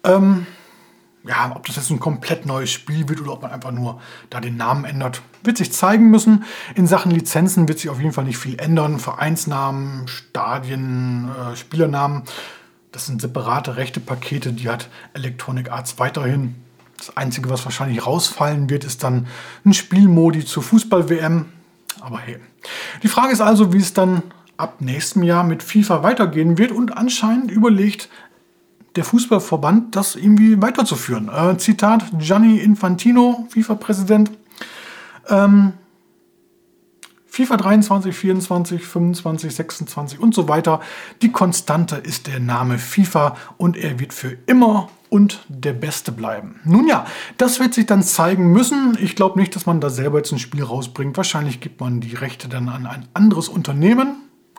Ähm, 0.04 0.46
ja, 1.26 1.52
ob 1.54 1.66
das 1.66 1.76
jetzt 1.76 1.90
ein 1.90 2.00
komplett 2.00 2.44
neues 2.44 2.70
Spiel 2.70 3.08
wird 3.08 3.20
oder 3.20 3.32
ob 3.32 3.42
man 3.42 3.50
einfach 3.50 3.72
nur 3.72 4.00
da 4.28 4.40
den 4.40 4.56
Namen 4.56 4.84
ändert, 4.84 5.22
wird 5.42 5.56
sich 5.56 5.72
zeigen 5.72 6.10
müssen. 6.10 6.44
In 6.74 6.86
Sachen 6.86 7.10
Lizenzen 7.10 7.66
wird 7.66 7.78
sich 7.78 7.88
auf 7.88 7.98
jeden 7.98 8.12
Fall 8.12 8.24
nicht 8.24 8.38
viel 8.38 8.58
ändern. 8.58 8.98
Vereinsnamen, 8.98 10.06
Stadien, 10.06 11.30
äh, 11.30 11.56
Spielernamen 11.56 12.24
das 12.94 13.06
sind 13.06 13.20
separate 13.20 13.76
rechte 13.76 13.98
Pakete, 13.98 14.52
die 14.52 14.68
hat 14.68 14.88
Electronic 15.14 15.72
Arts 15.72 15.98
weiterhin. 15.98 16.54
Das 16.96 17.16
Einzige, 17.16 17.50
was 17.50 17.64
wahrscheinlich 17.64 18.06
rausfallen 18.06 18.70
wird, 18.70 18.84
ist 18.84 19.02
dann 19.02 19.26
ein 19.64 19.74
Spielmodi 19.74 20.44
zur 20.44 20.62
Fußball-WM. 20.62 21.46
Aber 22.00 22.20
hey. 22.20 22.36
Die 23.02 23.08
Frage 23.08 23.32
ist 23.32 23.40
also, 23.40 23.72
wie 23.72 23.78
es 23.78 23.94
dann 23.94 24.22
ab 24.56 24.76
nächstem 24.80 25.24
Jahr 25.24 25.42
mit 25.42 25.64
FIFA 25.64 26.04
weitergehen 26.04 26.56
wird 26.56 26.70
und 26.70 26.96
anscheinend 26.96 27.50
überlegt 27.50 28.08
der 28.94 29.02
Fußballverband, 29.02 29.96
das 29.96 30.14
irgendwie 30.14 30.62
weiterzuführen. 30.62 31.28
Äh, 31.28 31.58
Zitat 31.58 32.04
Gianni 32.18 32.58
Infantino, 32.58 33.48
FIFA-Präsident. 33.48 34.30
Ähm, 35.28 35.72
FIFA 37.34 37.56
23, 37.56 38.14
24, 38.14 38.86
25, 38.86 39.52
26 39.56 40.20
und 40.20 40.36
so 40.36 40.46
weiter. 40.46 40.78
Die 41.20 41.32
Konstante 41.32 41.96
ist 41.96 42.28
der 42.28 42.38
Name 42.38 42.78
FIFA 42.78 43.36
und 43.56 43.76
er 43.76 43.98
wird 43.98 44.12
für 44.12 44.38
immer 44.46 44.88
und 45.10 45.44
der 45.48 45.72
Beste 45.72 46.12
bleiben. 46.12 46.60
Nun 46.64 46.86
ja, 46.86 47.06
das 47.36 47.58
wird 47.58 47.74
sich 47.74 47.86
dann 47.86 48.04
zeigen 48.04 48.52
müssen. 48.52 48.96
Ich 49.00 49.16
glaube 49.16 49.40
nicht, 49.40 49.56
dass 49.56 49.66
man 49.66 49.80
da 49.80 49.90
selber 49.90 50.18
jetzt 50.18 50.30
ein 50.30 50.38
Spiel 50.38 50.62
rausbringt. 50.62 51.16
Wahrscheinlich 51.16 51.58
gibt 51.58 51.80
man 51.80 52.00
die 52.00 52.14
Rechte 52.14 52.48
dann 52.48 52.68
an 52.68 52.86
ein 52.86 53.08
anderes 53.14 53.48
Unternehmen. 53.48 54.14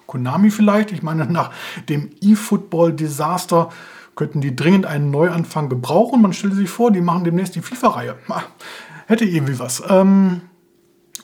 Konami 0.05 0.51
vielleicht. 0.51 0.91
Ich 0.91 1.01
meine, 1.01 1.27
nach 1.27 1.51
dem 1.87 2.09
E-Football-Desaster 2.19 3.69
könnten 4.17 4.41
die 4.41 4.53
dringend 4.53 4.85
einen 4.85 5.11
Neuanfang 5.11 5.69
gebrauchen. 5.69 6.21
Man 6.21 6.33
stellt 6.33 6.55
sich 6.55 6.69
vor, 6.69 6.91
die 6.91 6.99
machen 6.99 7.23
demnächst 7.23 7.55
die 7.55 7.61
FIFA-Reihe. 7.61 8.17
Hätte 9.07 9.23
irgendwie 9.23 9.59
was. 9.59 9.81
Ähm, 9.87 10.41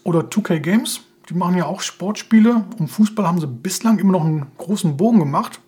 oder 0.06 0.22
2K 0.22 0.60
Games 0.60 1.02
die 1.32 1.38
machen 1.38 1.58
ja 1.58 1.66
auch 1.66 1.80
Sportspiele. 1.80 2.66
Um 2.78 2.90
Fußball 2.90 3.26
haben 3.26 3.40
sie 3.40 3.48
bislang 3.48 4.00
immer 4.00 4.12
noch 4.12 4.26
einen 4.26 4.48
großen 4.58 4.98
Bogen 4.98 5.20
gemacht. 5.20 5.62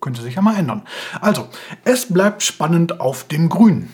Könnte 0.00 0.22
sich 0.22 0.36
ja 0.36 0.42
mal 0.42 0.56
ändern. 0.56 0.82
Also, 1.20 1.48
es 1.84 2.10
bleibt 2.12 2.42
spannend 2.42 2.98
auf 2.98 3.24
dem 3.24 3.50
Grün. 3.50 3.90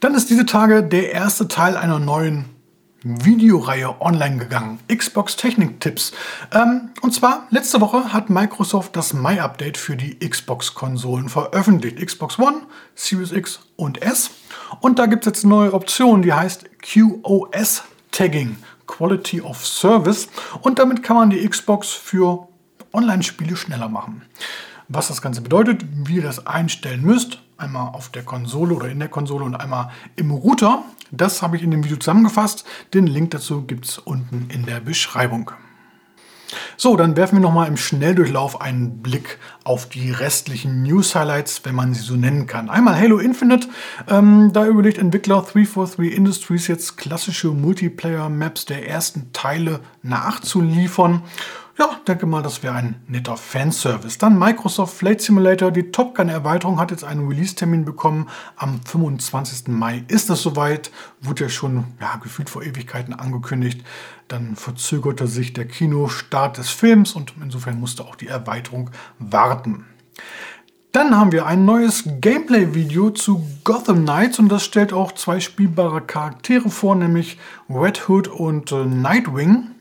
Dann 0.00 0.14
ist 0.14 0.30
diese 0.30 0.46
Tage 0.46 0.82
der 0.82 1.12
erste 1.12 1.48
Teil 1.48 1.76
einer 1.76 1.98
neuen 1.98 2.46
Videoreihe 3.02 4.00
online 4.00 4.38
gegangen. 4.38 4.80
Xbox 4.88 5.36
Technik-Tipps. 5.36 6.12
Ähm, 6.52 6.90
und 7.02 7.12
zwar 7.12 7.46
letzte 7.50 7.82
Woche 7.82 8.12
hat 8.14 8.30
Microsoft 8.30 8.96
das 8.96 9.12
Mai-Update 9.12 9.76
für 9.76 9.96
die 9.96 10.18
Xbox-Konsolen 10.18 11.28
veröffentlicht. 11.28 12.04
Xbox 12.04 12.38
One, 12.38 12.62
Series 12.94 13.32
X 13.32 13.60
und 13.76 14.00
S. 14.00 14.30
Und 14.80 14.98
da 14.98 15.06
gibt 15.06 15.26
es 15.26 15.30
jetzt 15.30 15.44
eine 15.44 15.54
neue 15.54 15.74
Option, 15.74 16.22
die 16.22 16.32
heißt 16.32 16.64
QoS 16.80 17.82
Tagging. 18.10 18.56
Quality 18.88 19.40
of 19.40 19.64
Service 19.64 20.28
und 20.62 20.80
damit 20.80 21.04
kann 21.04 21.16
man 21.16 21.30
die 21.30 21.48
Xbox 21.48 21.92
für 21.92 22.48
Online-Spiele 22.92 23.56
schneller 23.56 23.88
machen. 23.88 24.22
Was 24.88 25.08
das 25.08 25.22
Ganze 25.22 25.42
bedeutet, 25.42 25.84
wie 25.92 26.16
ihr 26.16 26.22
das 26.22 26.46
einstellen 26.46 27.02
müsst, 27.02 27.40
einmal 27.58 27.94
auf 27.94 28.08
der 28.08 28.24
Konsole 28.24 28.74
oder 28.74 28.88
in 28.88 28.98
der 28.98 29.08
Konsole 29.08 29.44
und 29.44 29.54
einmal 29.54 29.90
im 30.16 30.30
Router, 30.30 30.82
das 31.10 31.42
habe 31.42 31.56
ich 31.56 31.62
in 31.62 31.70
dem 31.70 31.84
Video 31.84 31.98
zusammengefasst. 31.98 32.64
Den 32.94 33.06
Link 33.06 33.30
dazu 33.30 33.62
gibt 33.62 33.84
es 33.86 33.98
unten 33.98 34.48
in 34.50 34.66
der 34.66 34.80
Beschreibung. 34.80 35.52
So, 36.76 36.96
dann 36.96 37.16
werfen 37.16 37.36
wir 37.36 37.40
nochmal 37.40 37.68
im 37.68 37.76
Schnelldurchlauf 37.76 38.60
einen 38.60 39.02
Blick 39.02 39.38
auf 39.64 39.88
die 39.88 40.10
restlichen 40.10 40.82
News-Highlights, 40.82 41.62
wenn 41.64 41.74
man 41.74 41.94
sie 41.94 42.00
so 42.00 42.14
nennen 42.14 42.46
kann. 42.46 42.70
Einmal 42.70 42.98
Halo 42.98 43.18
Infinite. 43.18 43.68
Ähm, 44.08 44.50
da 44.52 44.66
überlegt 44.66 44.98
Entwickler 44.98 45.42
343 45.42 46.16
Industries 46.16 46.66
jetzt 46.66 46.96
klassische 46.96 47.48
Multiplayer-Maps 47.48 48.64
der 48.64 48.88
ersten 48.88 49.32
Teile 49.32 49.80
nachzuliefern. 50.02 51.22
Ja, 51.78 52.00
denke 52.08 52.26
mal, 52.26 52.42
das 52.42 52.64
wäre 52.64 52.74
ein 52.74 52.96
netter 53.06 53.36
Fanservice. 53.36 54.18
Dann 54.18 54.36
Microsoft 54.36 54.96
Flight 54.96 55.20
Simulator. 55.20 55.70
Die 55.70 55.92
Top 55.92 56.16
Gun 56.16 56.28
Erweiterung 56.28 56.80
hat 56.80 56.90
jetzt 56.90 57.04
einen 57.04 57.28
Release-Termin 57.28 57.84
bekommen. 57.84 58.28
Am 58.56 58.80
25. 58.82 59.68
Mai 59.68 60.02
ist 60.08 60.28
es 60.28 60.42
soweit. 60.42 60.90
Wurde 61.20 61.44
ja 61.44 61.48
schon 61.48 61.84
ja, 62.00 62.16
gefühlt 62.16 62.50
vor 62.50 62.64
Ewigkeiten 62.64 63.14
angekündigt. 63.14 63.84
Dann 64.26 64.56
verzögerte 64.56 65.28
sich 65.28 65.52
der 65.52 65.68
Kinostart 65.68 66.58
des 66.58 66.68
Films 66.68 67.12
und 67.12 67.34
insofern 67.40 67.78
musste 67.78 68.04
auch 68.04 68.16
die 68.16 68.26
Erweiterung 68.26 68.90
warten. 69.20 69.84
Dann 70.90 71.16
haben 71.16 71.30
wir 71.30 71.46
ein 71.46 71.64
neues 71.64 72.02
Gameplay-Video 72.20 73.10
zu 73.10 73.46
Gotham 73.62 74.02
Knights 74.02 74.40
und 74.40 74.48
das 74.48 74.64
stellt 74.64 74.92
auch 74.92 75.12
zwei 75.12 75.38
spielbare 75.38 76.00
Charaktere 76.00 76.70
vor, 76.70 76.96
nämlich 76.96 77.38
Red 77.70 78.08
Hood 78.08 78.26
und 78.26 78.72
äh, 78.72 78.84
Nightwing. 78.84 79.77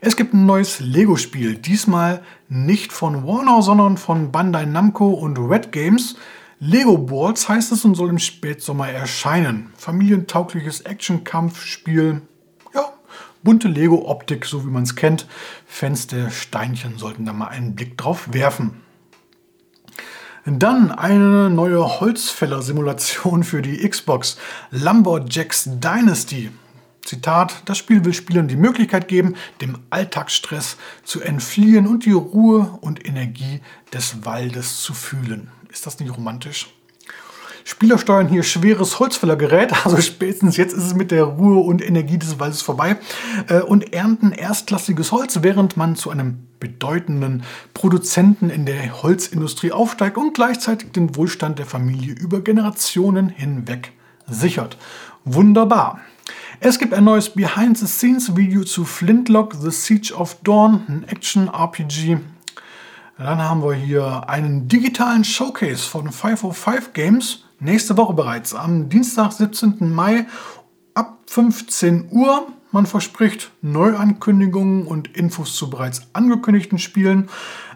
Es 0.00 0.16
gibt 0.16 0.34
ein 0.34 0.44
neues 0.44 0.80
Lego-Spiel, 0.80 1.56
diesmal 1.56 2.22
nicht 2.48 2.92
von 2.92 3.26
Warner, 3.26 3.62
sondern 3.62 3.96
von 3.96 4.30
Bandai 4.30 4.66
Namco 4.66 5.08
und 5.08 5.38
Red 5.38 5.72
Games. 5.72 6.16
Lego 6.58 6.98
Balls 6.98 7.48
heißt 7.48 7.72
es 7.72 7.84
und 7.84 7.94
soll 7.94 8.10
im 8.10 8.18
Spätsommer 8.18 8.88
erscheinen. 8.88 9.70
Familientaugliches 9.76 10.82
Action-Kampfspiel. 10.82 12.22
Ja, 12.74 12.92
bunte 13.42 13.68
Lego-Optik, 13.68 14.44
so 14.44 14.64
wie 14.64 14.70
man 14.70 14.82
es 14.82 14.96
kennt. 14.96 15.26
Fans 15.66 16.06
der 16.06 16.30
Steinchen 16.30 16.98
sollten 16.98 17.24
da 17.24 17.32
mal 17.32 17.48
einen 17.48 17.74
Blick 17.74 17.96
drauf 17.96 18.32
werfen. 18.32 18.82
Dann 20.44 20.92
eine 20.92 21.50
neue 21.50 22.00
Holzfäller-Simulation 22.00 23.44
für 23.44 23.62
die 23.62 23.78
Xbox. 23.88 24.36
Lumberjacks 24.70 25.64
Dynasty. 25.66 26.50
Zitat, 27.06 27.62
das 27.64 27.78
Spiel 27.78 28.04
will 28.04 28.12
Spielern 28.12 28.48
die 28.48 28.56
Möglichkeit 28.56 29.08
geben, 29.08 29.34
dem 29.60 29.78
Alltagsstress 29.90 30.76
zu 31.04 31.20
entfliehen 31.20 31.86
und 31.86 32.04
die 32.04 32.12
Ruhe 32.12 32.78
und 32.80 33.06
Energie 33.06 33.60
des 33.92 34.24
Waldes 34.24 34.82
zu 34.82 34.92
fühlen. 34.92 35.48
Ist 35.70 35.86
das 35.86 36.00
nicht 36.00 36.16
romantisch? 36.16 36.68
Spieler 37.64 37.98
steuern 37.98 38.28
hier 38.28 38.44
schweres 38.44 39.00
Holzfällergerät, 39.00 39.72
also 39.84 40.00
spätestens 40.00 40.56
jetzt 40.56 40.72
ist 40.72 40.84
es 40.84 40.94
mit 40.94 41.10
der 41.10 41.24
Ruhe 41.24 41.60
und 41.60 41.84
Energie 41.84 42.16
des 42.16 42.38
Waldes 42.38 42.62
vorbei, 42.62 42.96
äh, 43.48 43.60
und 43.60 43.92
ernten 43.92 44.32
erstklassiges 44.32 45.10
Holz, 45.10 45.42
während 45.42 45.76
man 45.76 45.96
zu 45.96 46.10
einem 46.10 46.46
bedeutenden 46.60 47.42
Produzenten 47.74 48.50
in 48.50 48.66
der 48.66 49.02
Holzindustrie 49.02 49.72
aufsteigt 49.72 50.16
und 50.16 50.34
gleichzeitig 50.34 50.92
den 50.92 51.16
Wohlstand 51.16 51.58
der 51.58 51.66
Familie 51.66 52.14
über 52.14 52.40
Generationen 52.40 53.28
hinweg 53.28 53.92
sichert. 54.28 54.78
Wunderbar. 55.24 56.00
Es 56.58 56.78
gibt 56.78 56.94
ein 56.94 57.04
neues 57.04 57.28
Behind-the-Scenes-Video 57.30 58.64
zu 58.64 58.86
Flintlock, 58.86 59.54
The 59.60 59.70
Siege 59.70 60.14
of 60.14 60.38
Dawn, 60.42 60.84
ein 60.88 61.04
Action-RPG. 61.06 62.18
Dann 63.18 63.38
haben 63.42 63.62
wir 63.62 63.74
hier 63.74 64.28
einen 64.28 64.66
digitalen 64.66 65.22
Showcase 65.22 65.86
von 65.86 66.10
505 66.10 66.94
Games. 66.94 67.44
nächste 67.60 67.96
Woche 67.98 68.14
bereits, 68.14 68.54
am 68.54 68.88
Dienstag, 68.88 69.32
17. 69.32 69.92
Mai 69.92 70.26
ab 70.94 71.18
15 71.26 72.08
Uhr. 72.10 72.46
Man 72.72 72.86
verspricht 72.86 73.50
Neuankündigungen 73.60 74.86
und 74.86 75.14
Infos 75.14 75.56
zu 75.56 75.68
bereits 75.68 76.06
angekündigten 76.14 76.78
Spielen. 76.78 77.28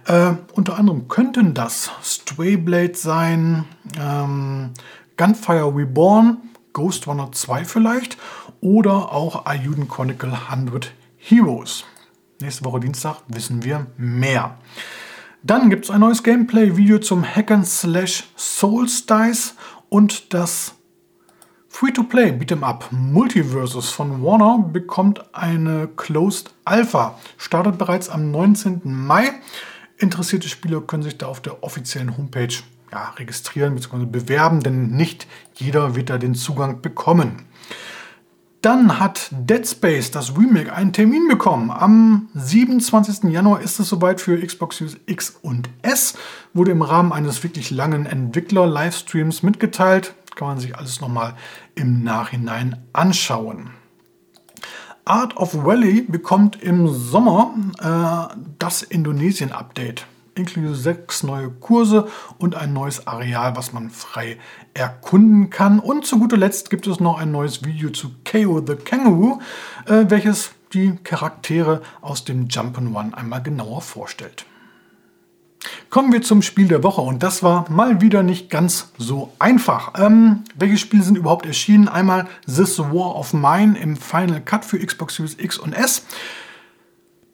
Äh, 0.06 0.32
unter 0.52 0.78
anderem 0.78 1.06
könnten 1.08 1.52
das 1.52 1.90
Stray 2.02 2.90
sein, 2.94 3.66
ähm, 3.98 4.70
Gunfire 5.18 5.74
Reborn, 5.74 6.38
Ghost 6.72 7.06
Runner 7.06 7.30
2 7.32 7.64
vielleicht 7.64 8.16
oder 8.60 9.12
auch 9.12 9.46
Ayuden 9.46 9.88
Chronicle 9.88 10.32
100 10.32 10.92
Heroes. 11.16 11.84
Nächste 12.40 12.64
Woche 12.64 12.80
Dienstag 12.80 13.16
wissen 13.28 13.64
wir 13.64 13.86
mehr. 13.96 14.56
Dann 15.42 15.70
gibt 15.70 15.84
es 15.84 15.90
ein 15.90 16.00
neues 16.00 16.22
Gameplay-Video 16.22 16.98
zum 16.98 17.24
Hack 17.24 17.50
and 17.50 17.66
Slash 17.66 18.24
Souls 18.36 19.06
Dice 19.06 19.54
und 19.88 20.34
das 20.34 20.74
Free-to-Play 21.68 22.32
Beat'em 22.32 22.62
Up 22.62 22.88
Multiversus 22.90 23.90
von 23.90 24.22
Warner 24.22 24.58
bekommt 24.58 25.34
eine 25.34 25.88
Closed 25.96 26.50
Alpha. 26.64 27.18
Startet 27.38 27.78
bereits 27.78 28.10
am 28.10 28.30
19. 28.30 28.82
Mai. 28.84 29.30
Interessierte 29.96 30.48
Spieler 30.48 30.80
können 30.80 31.02
sich 31.02 31.16
da 31.16 31.26
auf 31.26 31.40
der 31.40 31.62
offiziellen 31.62 32.16
Homepage 32.16 32.54
ja, 32.92 33.10
registrieren 33.16 33.76
bzw. 33.76 34.04
bewerben, 34.04 34.60
denn 34.60 34.90
nicht 34.90 35.26
jeder 35.54 35.94
wird 35.94 36.10
da 36.10 36.18
den 36.18 36.34
Zugang 36.34 36.82
bekommen. 36.82 37.46
Dann 38.62 39.00
hat 39.00 39.30
Dead 39.30 39.66
Space, 39.66 40.10
das 40.10 40.36
Remake, 40.36 40.74
einen 40.74 40.92
Termin 40.92 41.28
bekommen. 41.28 41.70
Am 41.70 42.28
27. 42.34 43.30
Januar 43.30 43.62
ist 43.62 43.80
es 43.80 43.88
soweit 43.88 44.20
für 44.20 44.38
Xbox 44.38 44.76
Series 44.76 44.98
X 45.06 45.38
und 45.40 45.70
S. 45.80 46.14
Wurde 46.52 46.72
im 46.72 46.82
Rahmen 46.82 47.10
eines 47.10 47.42
wirklich 47.42 47.70
langen 47.70 48.04
Entwickler-Livestreams 48.04 49.42
mitgeteilt. 49.42 50.14
Kann 50.36 50.48
man 50.48 50.58
sich 50.58 50.76
alles 50.76 51.00
nochmal 51.00 51.36
im 51.74 52.04
Nachhinein 52.04 52.76
anschauen. 52.92 53.70
Art 55.06 55.38
of 55.38 55.64
Valley 55.64 56.02
bekommt 56.02 56.62
im 56.62 56.86
Sommer 56.86 57.54
äh, 57.80 58.36
das 58.58 58.82
Indonesien-Update 58.82 60.04
inklusive 60.40 60.74
sechs 60.74 61.22
neue 61.22 61.50
Kurse 61.50 62.08
und 62.38 62.54
ein 62.54 62.72
neues 62.72 63.06
Areal, 63.06 63.56
was 63.56 63.72
man 63.72 63.90
frei 63.90 64.38
erkunden 64.74 65.50
kann. 65.50 65.78
Und 65.78 66.06
zu 66.06 66.18
guter 66.18 66.36
Letzt 66.36 66.70
gibt 66.70 66.86
es 66.86 67.00
noch 67.00 67.18
ein 67.18 67.30
neues 67.30 67.64
Video 67.64 67.90
zu 67.90 68.10
KO 68.30 68.62
the 68.66 68.74
Kangaroo, 68.74 69.40
äh, 69.86 70.06
welches 70.08 70.50
die 70.72 70.96
Charaktere 71.02 71.82
aus 72.00 72.24
dem 72.24 72.48
Jump'n'One 72.48 73.14
einmal 73.14 73.42
genauer 73.42 73.82
vorstellt. 73.82 74.46
Kommen 75.90 76.12
wir 76.12 76.22
zum 76.22 76.40
Spiel 76.40 76.68
der 76.68 76.82
Woche 76.82 77.02
und 77.02 77.22
das 77.22 77.42
war 77.42 77.70
mal 77.70 78.00
wieder 78.00 78.22
nicht 78.22 78.48
ganz 78.48 78.92
so 78.96 79.32
einfach. 79.38 79.92
Ähm, 79.98 80.44
welche 80.54 80.78
Spiele 80.78 81.02
sind 81.02 81.18
überhaupt 81.18 81.44
erschienen? 81.44 81.88
Einmal 81.88 82.28
This 82.46 82.78
War 82.78 83.16
of 83.16 83.34
Mine 83.34 83.78
im 83.78 83.96
Final 83.96 84.40
Cut 84.40 84.64
für 84.64 84.78
Xbox 84.78 85.16
Series 85.16 85.36
X 85.38 85.58
und 85.58 85.72
S. 85.72 86.06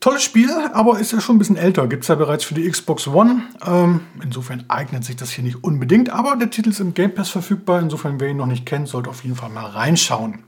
Tolles 0.07 0.23
Spiel, 0.23 0.49
aber 0.73 1.01
ist 1.01 1.11
ja 1.11 1.21
schon 1.21 1.35
ein 1.35 1.41
bisschen 1.41 1.57
älter. 1.57 1.89
Gibt 1.89 2.05
es 2.05 2.09
ja 2.09 2.15
bereits 2.15 2.45
für 2.45 2.55
die 2.55 2.71
Xbox 2.71 3.09
One. 3.09 3.43
Ähm, 3.67 4.03
insofern 4.23 4.63
eignet 4.69 5.05
sich 5.05 5.17
das 5.17 5.33
hier 5.33 5.43
nicht 5.43 5.65
unbedingt, 5.65 6.11
aber 6.11 6.37
der 6.37 6.49
Titel 6.49 6.69
ist 6.69 6.79
im 6.79 6.95
Game 6.95 7.13
Pass 7.13 7.29
verfügbar. 7.29 7.81
Insofern, 7.81 8.21
wer 8.21 8.29
ihn 8.29 8.37
noch 8.37 8.47
nicht 8.47 8.65
kennt, 8.65 8.87
sollte 8.87 9.11
auf 9.11 9.25
jeden 9.25 9.35
Fall 9.35 9.51
mal 9.51 9.67
reinschauen. 9.67 10.45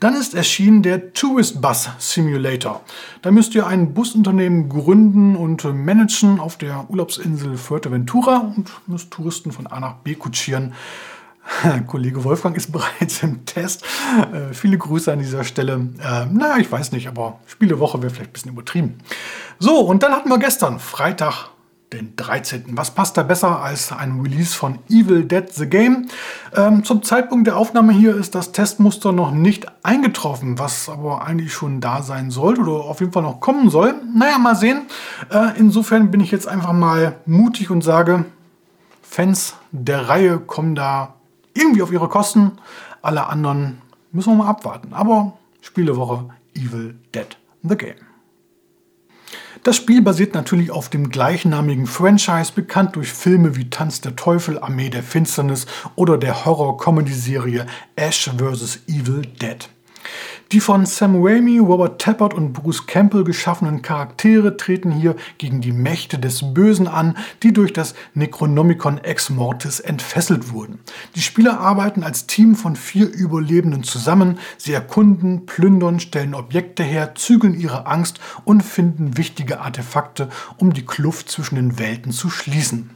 Dann 0.00 0.14
ist 0.14 0.32
erschienen 0.32 0.82
der 0.82 1.12
Tourist 1.12 1.60
Bus 1.60 1.90
Simulator. 1.98 2.80
Da 3.20 3.30
müsst 3.30 3.54
ihr 3.54 3.66
ein 3.66 3.92
Busunternehmen 3.92 4.70
gründen 4.70 5.36
und 5.36 5.62
managen 5.64 6.40
auf 6.40 6.56
der 6.56 6.86
Urlaubsinsel 6.88 7.58
Fuerteventura 7.58 8.54
und 8.56 8.70
müsst 8.86 9.10
Touristen 9.10 9.52
von 9.52 9.66
A 9.66 9.78
nach 9.78 9.96
B 9.96 10.14
kutschieren. 10.14 10.72
Kollege 11.86 12.24
Wolfgang 12.24 12.56
ist 12.56 12.72
bereits 12.72 13.22
im 13.22 13.44
Test. 13.44 13.84
Äh, 14.32 14.52
viele 14.52 14.78
Grüße 14.78 15.12
an 15.12 15.18
dieser 15.18 15.44
Stelle. 15.44 15.88
Äh, 15.98 16.26
naja, 16.26 16.58
ich 16.58 16.70
weiß 16.70 16.92
nicht, 16.92 17.08
aber 17.08 17.40
Spielewoche 17.46 18.00
wäre 18.02 18.12
vielleicht 18.12 18.30
ein 18.30 18.32
bisschen 18.32 18.52
übertrieben. 18.52 18.98
So, 19.58 19.80
und 19.80 20.02
dann 20.02 20.12
hatten 20.12 20.28
wir 20.28 20.38
gestern, 20.38 20.78
Freitag, 20.78 21.50
den 21.92 22.16
13. 22.16 22.64
Was 22.70 22.92
passt 22.92 23.16
da 23.16 23.22
besser 23.22 23.60
als 23.60 23.92
ein 23.92 24.20
Release 24.20 24.54
von 24.54 24.78
Evil 24.88 25.24
Dead 25.24 25.52
the 25.52 25.66
Game? 25.66 26.08
Ähm, 26.56 26.84
zum 26.84 27.02
Zeitpunkt 27.02 27.46
der 27.46 27.56
Aufnahme 27.56 27.92
hier 27.92 28.16
ist 28.16 28.34
das 28.34 28.52
Testmuster 28.52 29.12
noch 29.12 29.30
nicht 29.30 29.66
eingetroffen, 29.82 30.58
was 30.58 30.88
aber 30.88 31.26
eigentlich 31.26 31.52
schon 31.52 31.80
da 31.80 32.02
sein 32.02 32.30
sollte 32.30 32.62
oder 32.62 32.84
auf 32.84 33.00
jeden 33.00 33.12
Fall 33.12 33.22
noch 33.22 33.40
kommen 33.40 33.68
soll. 33.68 33.94
Naja, 34.16 34.38
mal 34.38 34.56
sehen. 34.56 34.86
Äh, 35.30 35.58
insofern 35.58 36.10
bin 36.10 36.20
ich 36.20 36.30
jetzt 36.30 36.48
einfach 36.48 36.72
mal 36.72 37.16
mutig 37.26 37.70
und 37.70 37.82
sage, 37.82 38.24
Fans 39.02 39.54
der 39.72 40.08
Reihe 40.08 40.38
kommen 40.38 40.74
da 40.74 41.16
irgendwie 41.54 41.82
auf 41.82 41.92
ihre 41.92 42.08
Kosten. 42.08 42.52
Alle 43.02 43.26
anderen 43.26 43.82
müssen 44.12 44.32
wir 44.32 44.44
mal 44.44 44.50
abwarten. 44.50 44.92
Aber 44.92 45.38
Spielewoche 45.60 46.28
Evil 46.54 46.98
Dead 47.14 47.36
the 47.62 47.76
Game. 47.76 47.96
Das 49.62 49.76
Spiel 49.76 50.02
basiert 50.02 50.34
natürlich 50.34 50.72
auf 50.72 50.88
dem 50.88 51.10
gleichnamigen 51.10 51.86
Franchise, 51.86 52.52
bekannt 52.52 52.96
durch 52.96 53.12
Filme 53.12 53.54
wie 53.54 53.70
Tanz 53.70 54.00
der 54.00 54.16
Teufel, 54.16 54.58
Armee 54.58 54.90
der 54.90 55.04
Finsternis 55.04 55.66
oder 55.94 56.18
der 56.18 56.44
Horror-Comedy-Serie 56.44 57.66
Ash 57.94 58.28
vs. 58.28 58.80
Evil 58.88 59.22
Dead. 59.22 59.68
Die 60.52 60.60
von 60.60 60.84
Sam 60.84 61.24
Raimi, 61.24 61.60
Robert 61.60 61.98
Tappert 61.98 62.34
und 62.34 62.52
Bruce 62.52 62.86
Campbell 62.86 63.24
geschaffenen 63.24 63.80
Charaktere 63.80 64.58
treten 64.58 64.92
hier 64.92 65.16
gegen 65.38 65.62
die 65.62 65.72
Mächte 65.72 66.18
des 66.18 66.52
Bösen 66.52 66.88
an, 66.88 67.16
die 67.42 67.54
durch 67.54 67.72
das 67.72 67.94
Necronomicon 68.12 68.98
Ex 68.98 69.30
Mortis 69.30 69.80
entfesselt 69.80 70.52
wurden. 70.52 70.80
Die 71.14 71.22
Spieler 71.22 71.58
arbeiten 71.58 72.02
als 72.02 72.26
Team 72.26 72.54
von 72.54 72.76
vier 72.76 73.10
Überlebenden 73.10 73.82
zusammen, 73.82 74.38
sie 74.58 74.74
erkunden, 74.74 75.46
plündern, 75.46 76.00
stellen 76.00 76.34
Objekte 76.34 76.82
her, 76.82 77.14
zügeln 77.14 77.58
ihre 77.58 77.86
Angst 77.86 78.20
und 78.44 78.60
finden 78.62 79.16
wichtige 79.16 79.60
Artefakte, 79.60 80.28
um 80.58 80.74
die 80.74 80.84
Kluft 80.84 81.30
zwischen 81.30 81.54
den 81.54 81.78
Welten 81.78 82.12
zu 82.12 82.28
schließen. 82.28 82.90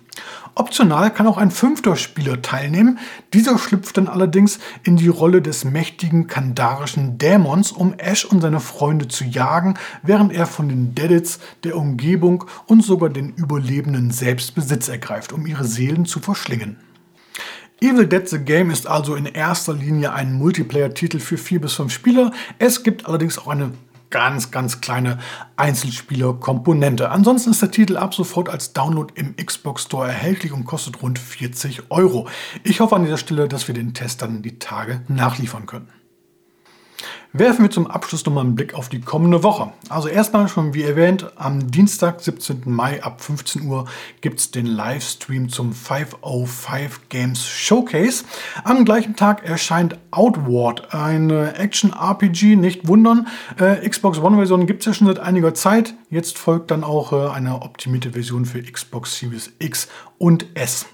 Optional 0.55 1.12
kann 1.12 1.26
auch 1.26 1.37
ein 1.37 1.50
fünfter 1.50 1.96
Spieler 1.96 2.40
teilnehmen. 2.40 2.98
Dieser 3.35 3.59
schlüpft 3.59 3.96
dann 3.98 4.09
allerdings 4.09 4.59
in 4.85 4.96
die 4.96 5.09
Rolle 5.09 5.42
des 5.42 5.64
mächtigen 5.64 6.29
kandarischen 6.29 7.18
Dämons, 7.18 7.72
um 7.72 7.94
Ash 7.98 8.24
und 8.24 8.40
seine 8.40 8.61
Freunde 8.61 9.09
zu 9.09 9.24
jagen, 9.24 9.74
während 10.02 10.33
er 10.33 10.46
von 10.46 10.68
den 10.68 10.94
Deadits, 10.94 11.40
der 11.64 11.76
Umgebung 11.76 12.44
und 12.66 12.83
sogar 12.83 13.11
den 13.11 13.35
Überlebenden 13.35 14.11
selbst 14.11 14.55
Besitz 14.55 14.88
ergreift, 14.88 15.33
um 15.33 15.46
ihre 15.46 15.64
Seelen 15.64 16.07
zu 16.07 16.20
verschlingen. 16.20 16.79
Evil 17.83 18.07
Dead 18.07 18.26
the 18.26 18.38
Game 18.38 18.70
ist 18.70 18.87
also 18.87 19.14
in 19.14 19.26
erster 19.26 19.74
Linie 19.74 20.14
ein 20.14 20.33
Multiplayer-Titel 20.33 21.18
für 21.18 21.37
4 21.37 21.61
bis 21.61 21.74
5 21.74 21.92
Spieler. 21.92 22.33
Es 22.59 22.83
gibt 22.83 23.05
allerdings 23.05 23.37
auch 23.37 23.48
eine 23.48 23.72
ganz, 24.10 24.50
ganz 24.50 24.80
kleine 24.80 25.18
Einzelspieler-Komponente. 25.56 27.10
Ansonsten 27.10 27.50
ist 27.50 27.62
der 27.62 27.70
Titel 27.70 27.96
ab 27.96 28.14
sofort 28.14 28.48
als 28.48 28.72
Download 28.72 29.12
im 29.16 29.36
Xbox 29.36 29.84
Store 29.84 30.08
erhältlich 30.08 30.52
und 30.52 30.64
kostet 30.64 31.02
rund 31.02 31.18
40 31.18 31.90
Euro. 31.90 32.28
Ich 32.64 32.80
hoffe 32.80 32.96
an 32.96 33.04
dieser 33.04 33.18
Stelle, 33.18 33.48
dass 33.48 33.68
wir 33.68 33.74
den 33.74 33.94
Test 33.94 34.22
dann 34.22 34.42
die 34.42 34.58
Tage 34.58 35.02
nachliefern 35.08 35.66
können 35.66 35.88
werfen 37.38 37.62
wir 37.62 37.70
zum 37.70 37.87
Abschluss 37.87 38.25
nochmal 38.25 38.44
einen 38.44 38.55
Blick 38.55 38.75
auf 38.75 38.88
die 38.88 39.01
kommende 39.01 39.42
Woche. 39.42 39.72
Also 39.88 40.09
erstmal 40.09 40.49
schon 40.49 40.75
wie 40.75 40.83
erwähnt, 40.83 41.31
am 41.37 41.70
Dienstag, 41.70 42.20
17. 42.20 42.62
Mai 42.66 43.03
ab 43.03 43.20
15 43.20 43.62
Uhr 43.62 43.87
gibt 44.20 44.40
es 44.40 44.51
den 44.51 44.66
Livestream 44.66 45.49
zum 45.49 45.72
505 45.72 47.09
Games 47.09 47.46
Showcase. 47.46 48.25
Am 48.64 48.85
gleichen 48.85 49.16
Tag 49.16 49.44
erscheint 49.44 49.99
Outward, 50.11 50.94
eine 50.94 51.57
Action-RPG, 51.57 52.57
nicht 52.57 52.88
wundern. 52.88 53.27
Äh, 53.59 53.88
Xbox 53.88 54.18
One-Version 54.18 54.66
gibt 54.66 54.81
es 54.81 54.87
ja 54.87 54.94
schon 54.94 55.07
seit 55.07 55.18
einiger 55.18 55.55
Zeit. 55.55 55.94
Jetzt 56.11 56.38
folgt 56.38 56.70
dann 56.70 56.85
auch 56.85 57.12
äh, 57.12 57.29
eine 57.35 57.62
optimierte 57.62 58.12
Version 58.12 58.44
für 58.44 58.62
Xbox 58.62 59.18
Series 59.18 59.53
X 59.59 59.88
und 60.18 60.46
S. 60.55 60.87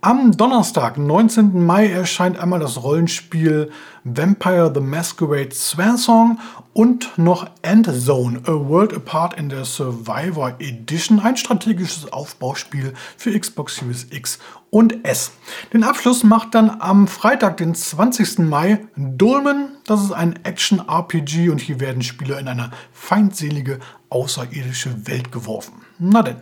Am 0.00 0.36
Donnerstag, 0.36 0.98
19. 0.98 1.64
Mai, 1.64 1.88
erscheint 1.88 2.38
einmal 2.38 2.60
das 2.60 2.82
Rollenspiel 2.82 3.70
Vampire 4.04 4.70
the 4.72 4.80
Masquerade 4.80 5.52
Swansong 5.52 6.38
und 6.74 7.18
noch 7.18 7.48
Endzone, 7.62 8.40
A 8.44 8.52
World 8.52 8.94
Apart 8.94 9.34
in 9.34 9.48
der 9.48 9.64
Survivor 9.64 10.54
Edition, 10.60 11.18
ein 11.18 11.36
strategisches 11.36 12.12
Aufbauspiel 12.12 12.92
für 13.16 13.36
Xbox 13.36 13.76
Series 13.76 14.06
X 14.10 14.38
und 14.70 15.04
S. 15.04 15.32
Den 15.72 15.82
Abschluss 15.82 16.22
macht 16.22 16.54
dann 16.54 16.70
am 16.80 17.08
Freitag, 17.08 17.56
den 17.56 17.74
20. 17.74 18.40
Mai, 18.40 18.86
Dolmen. 18.96 19.76
Das 19.86 20.02
ist 20.04 20.12
ein 20.12 20.38
Action-RPG 20.44 21.48
und 21.48 21.60
hier 21.60 21.80
werden 21.80 22.02
Spieler 22.02 22.38
in 22.38 22.48
eine 22.48 22.70
feindselige 22.92 23.80
außerirdische 24.10 25.08
Welt 25.08 25.32
geworfen. 25.32 25.72
Na 25.98 26.22
denn. 26.22 26.36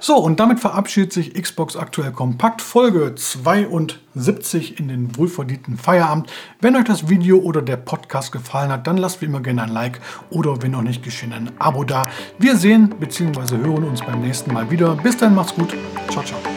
So, 0.00 0.16
und 0.16 0.40
damit 0.40 0.60
verabschiedet 0.60 1.12
sich 1.12 1.34
Xbox 1.34 1.76
Aktuell 1.76 2.12
Kompakt 2.12 2.62
Folge 2.62 3.14
72 3.14 4.78
in 4.78 4.88
den 4.88 5.16
wohlverdienten 5.16 5.76
Feierabend. 5.76 6.30
Wenn 6.60 6.76
euch 6.76 6.84
das 6.84 7.08
Video 7.08 7.38
oder 7.38 7.62
der 7.62 7.76
Podcast 7.76 8.32
gefallen 8.32 8.70
hat, 8.70 8.86
dann 8.86 8.96
lasst 8.96 9.20
wie 9.20 9.26
immer 9.26 9.40
gerne 9.40 9.62
ein 9.62 9.70
Like 9.70 10.00
oder 10.30 10.62
wenn 10.62 10.72
noch 10.72 10.82
nicht 10.82 11.02
geschehen, 11.02 11.32
ein 11.32 11.50
Abo 11.58 11.84
da. 11.84 12.08
Wir 12.38 12.56
sehen 12.56 12.94
bzw. 12.98 13.56
hören 13.56 13.84
uns 13.84 14.02
beim 14.02 14.20
nächsten 14.20 14.52
Mal 14.52 14.70
wieder. 14.70 14.94
Bis 14.96 15.16
dann, 15.16 15.34
macht's 15.34 15.54
gut. 15.54 15.74
Ciao, 16.10 16.24
ciao. 16.24 16.51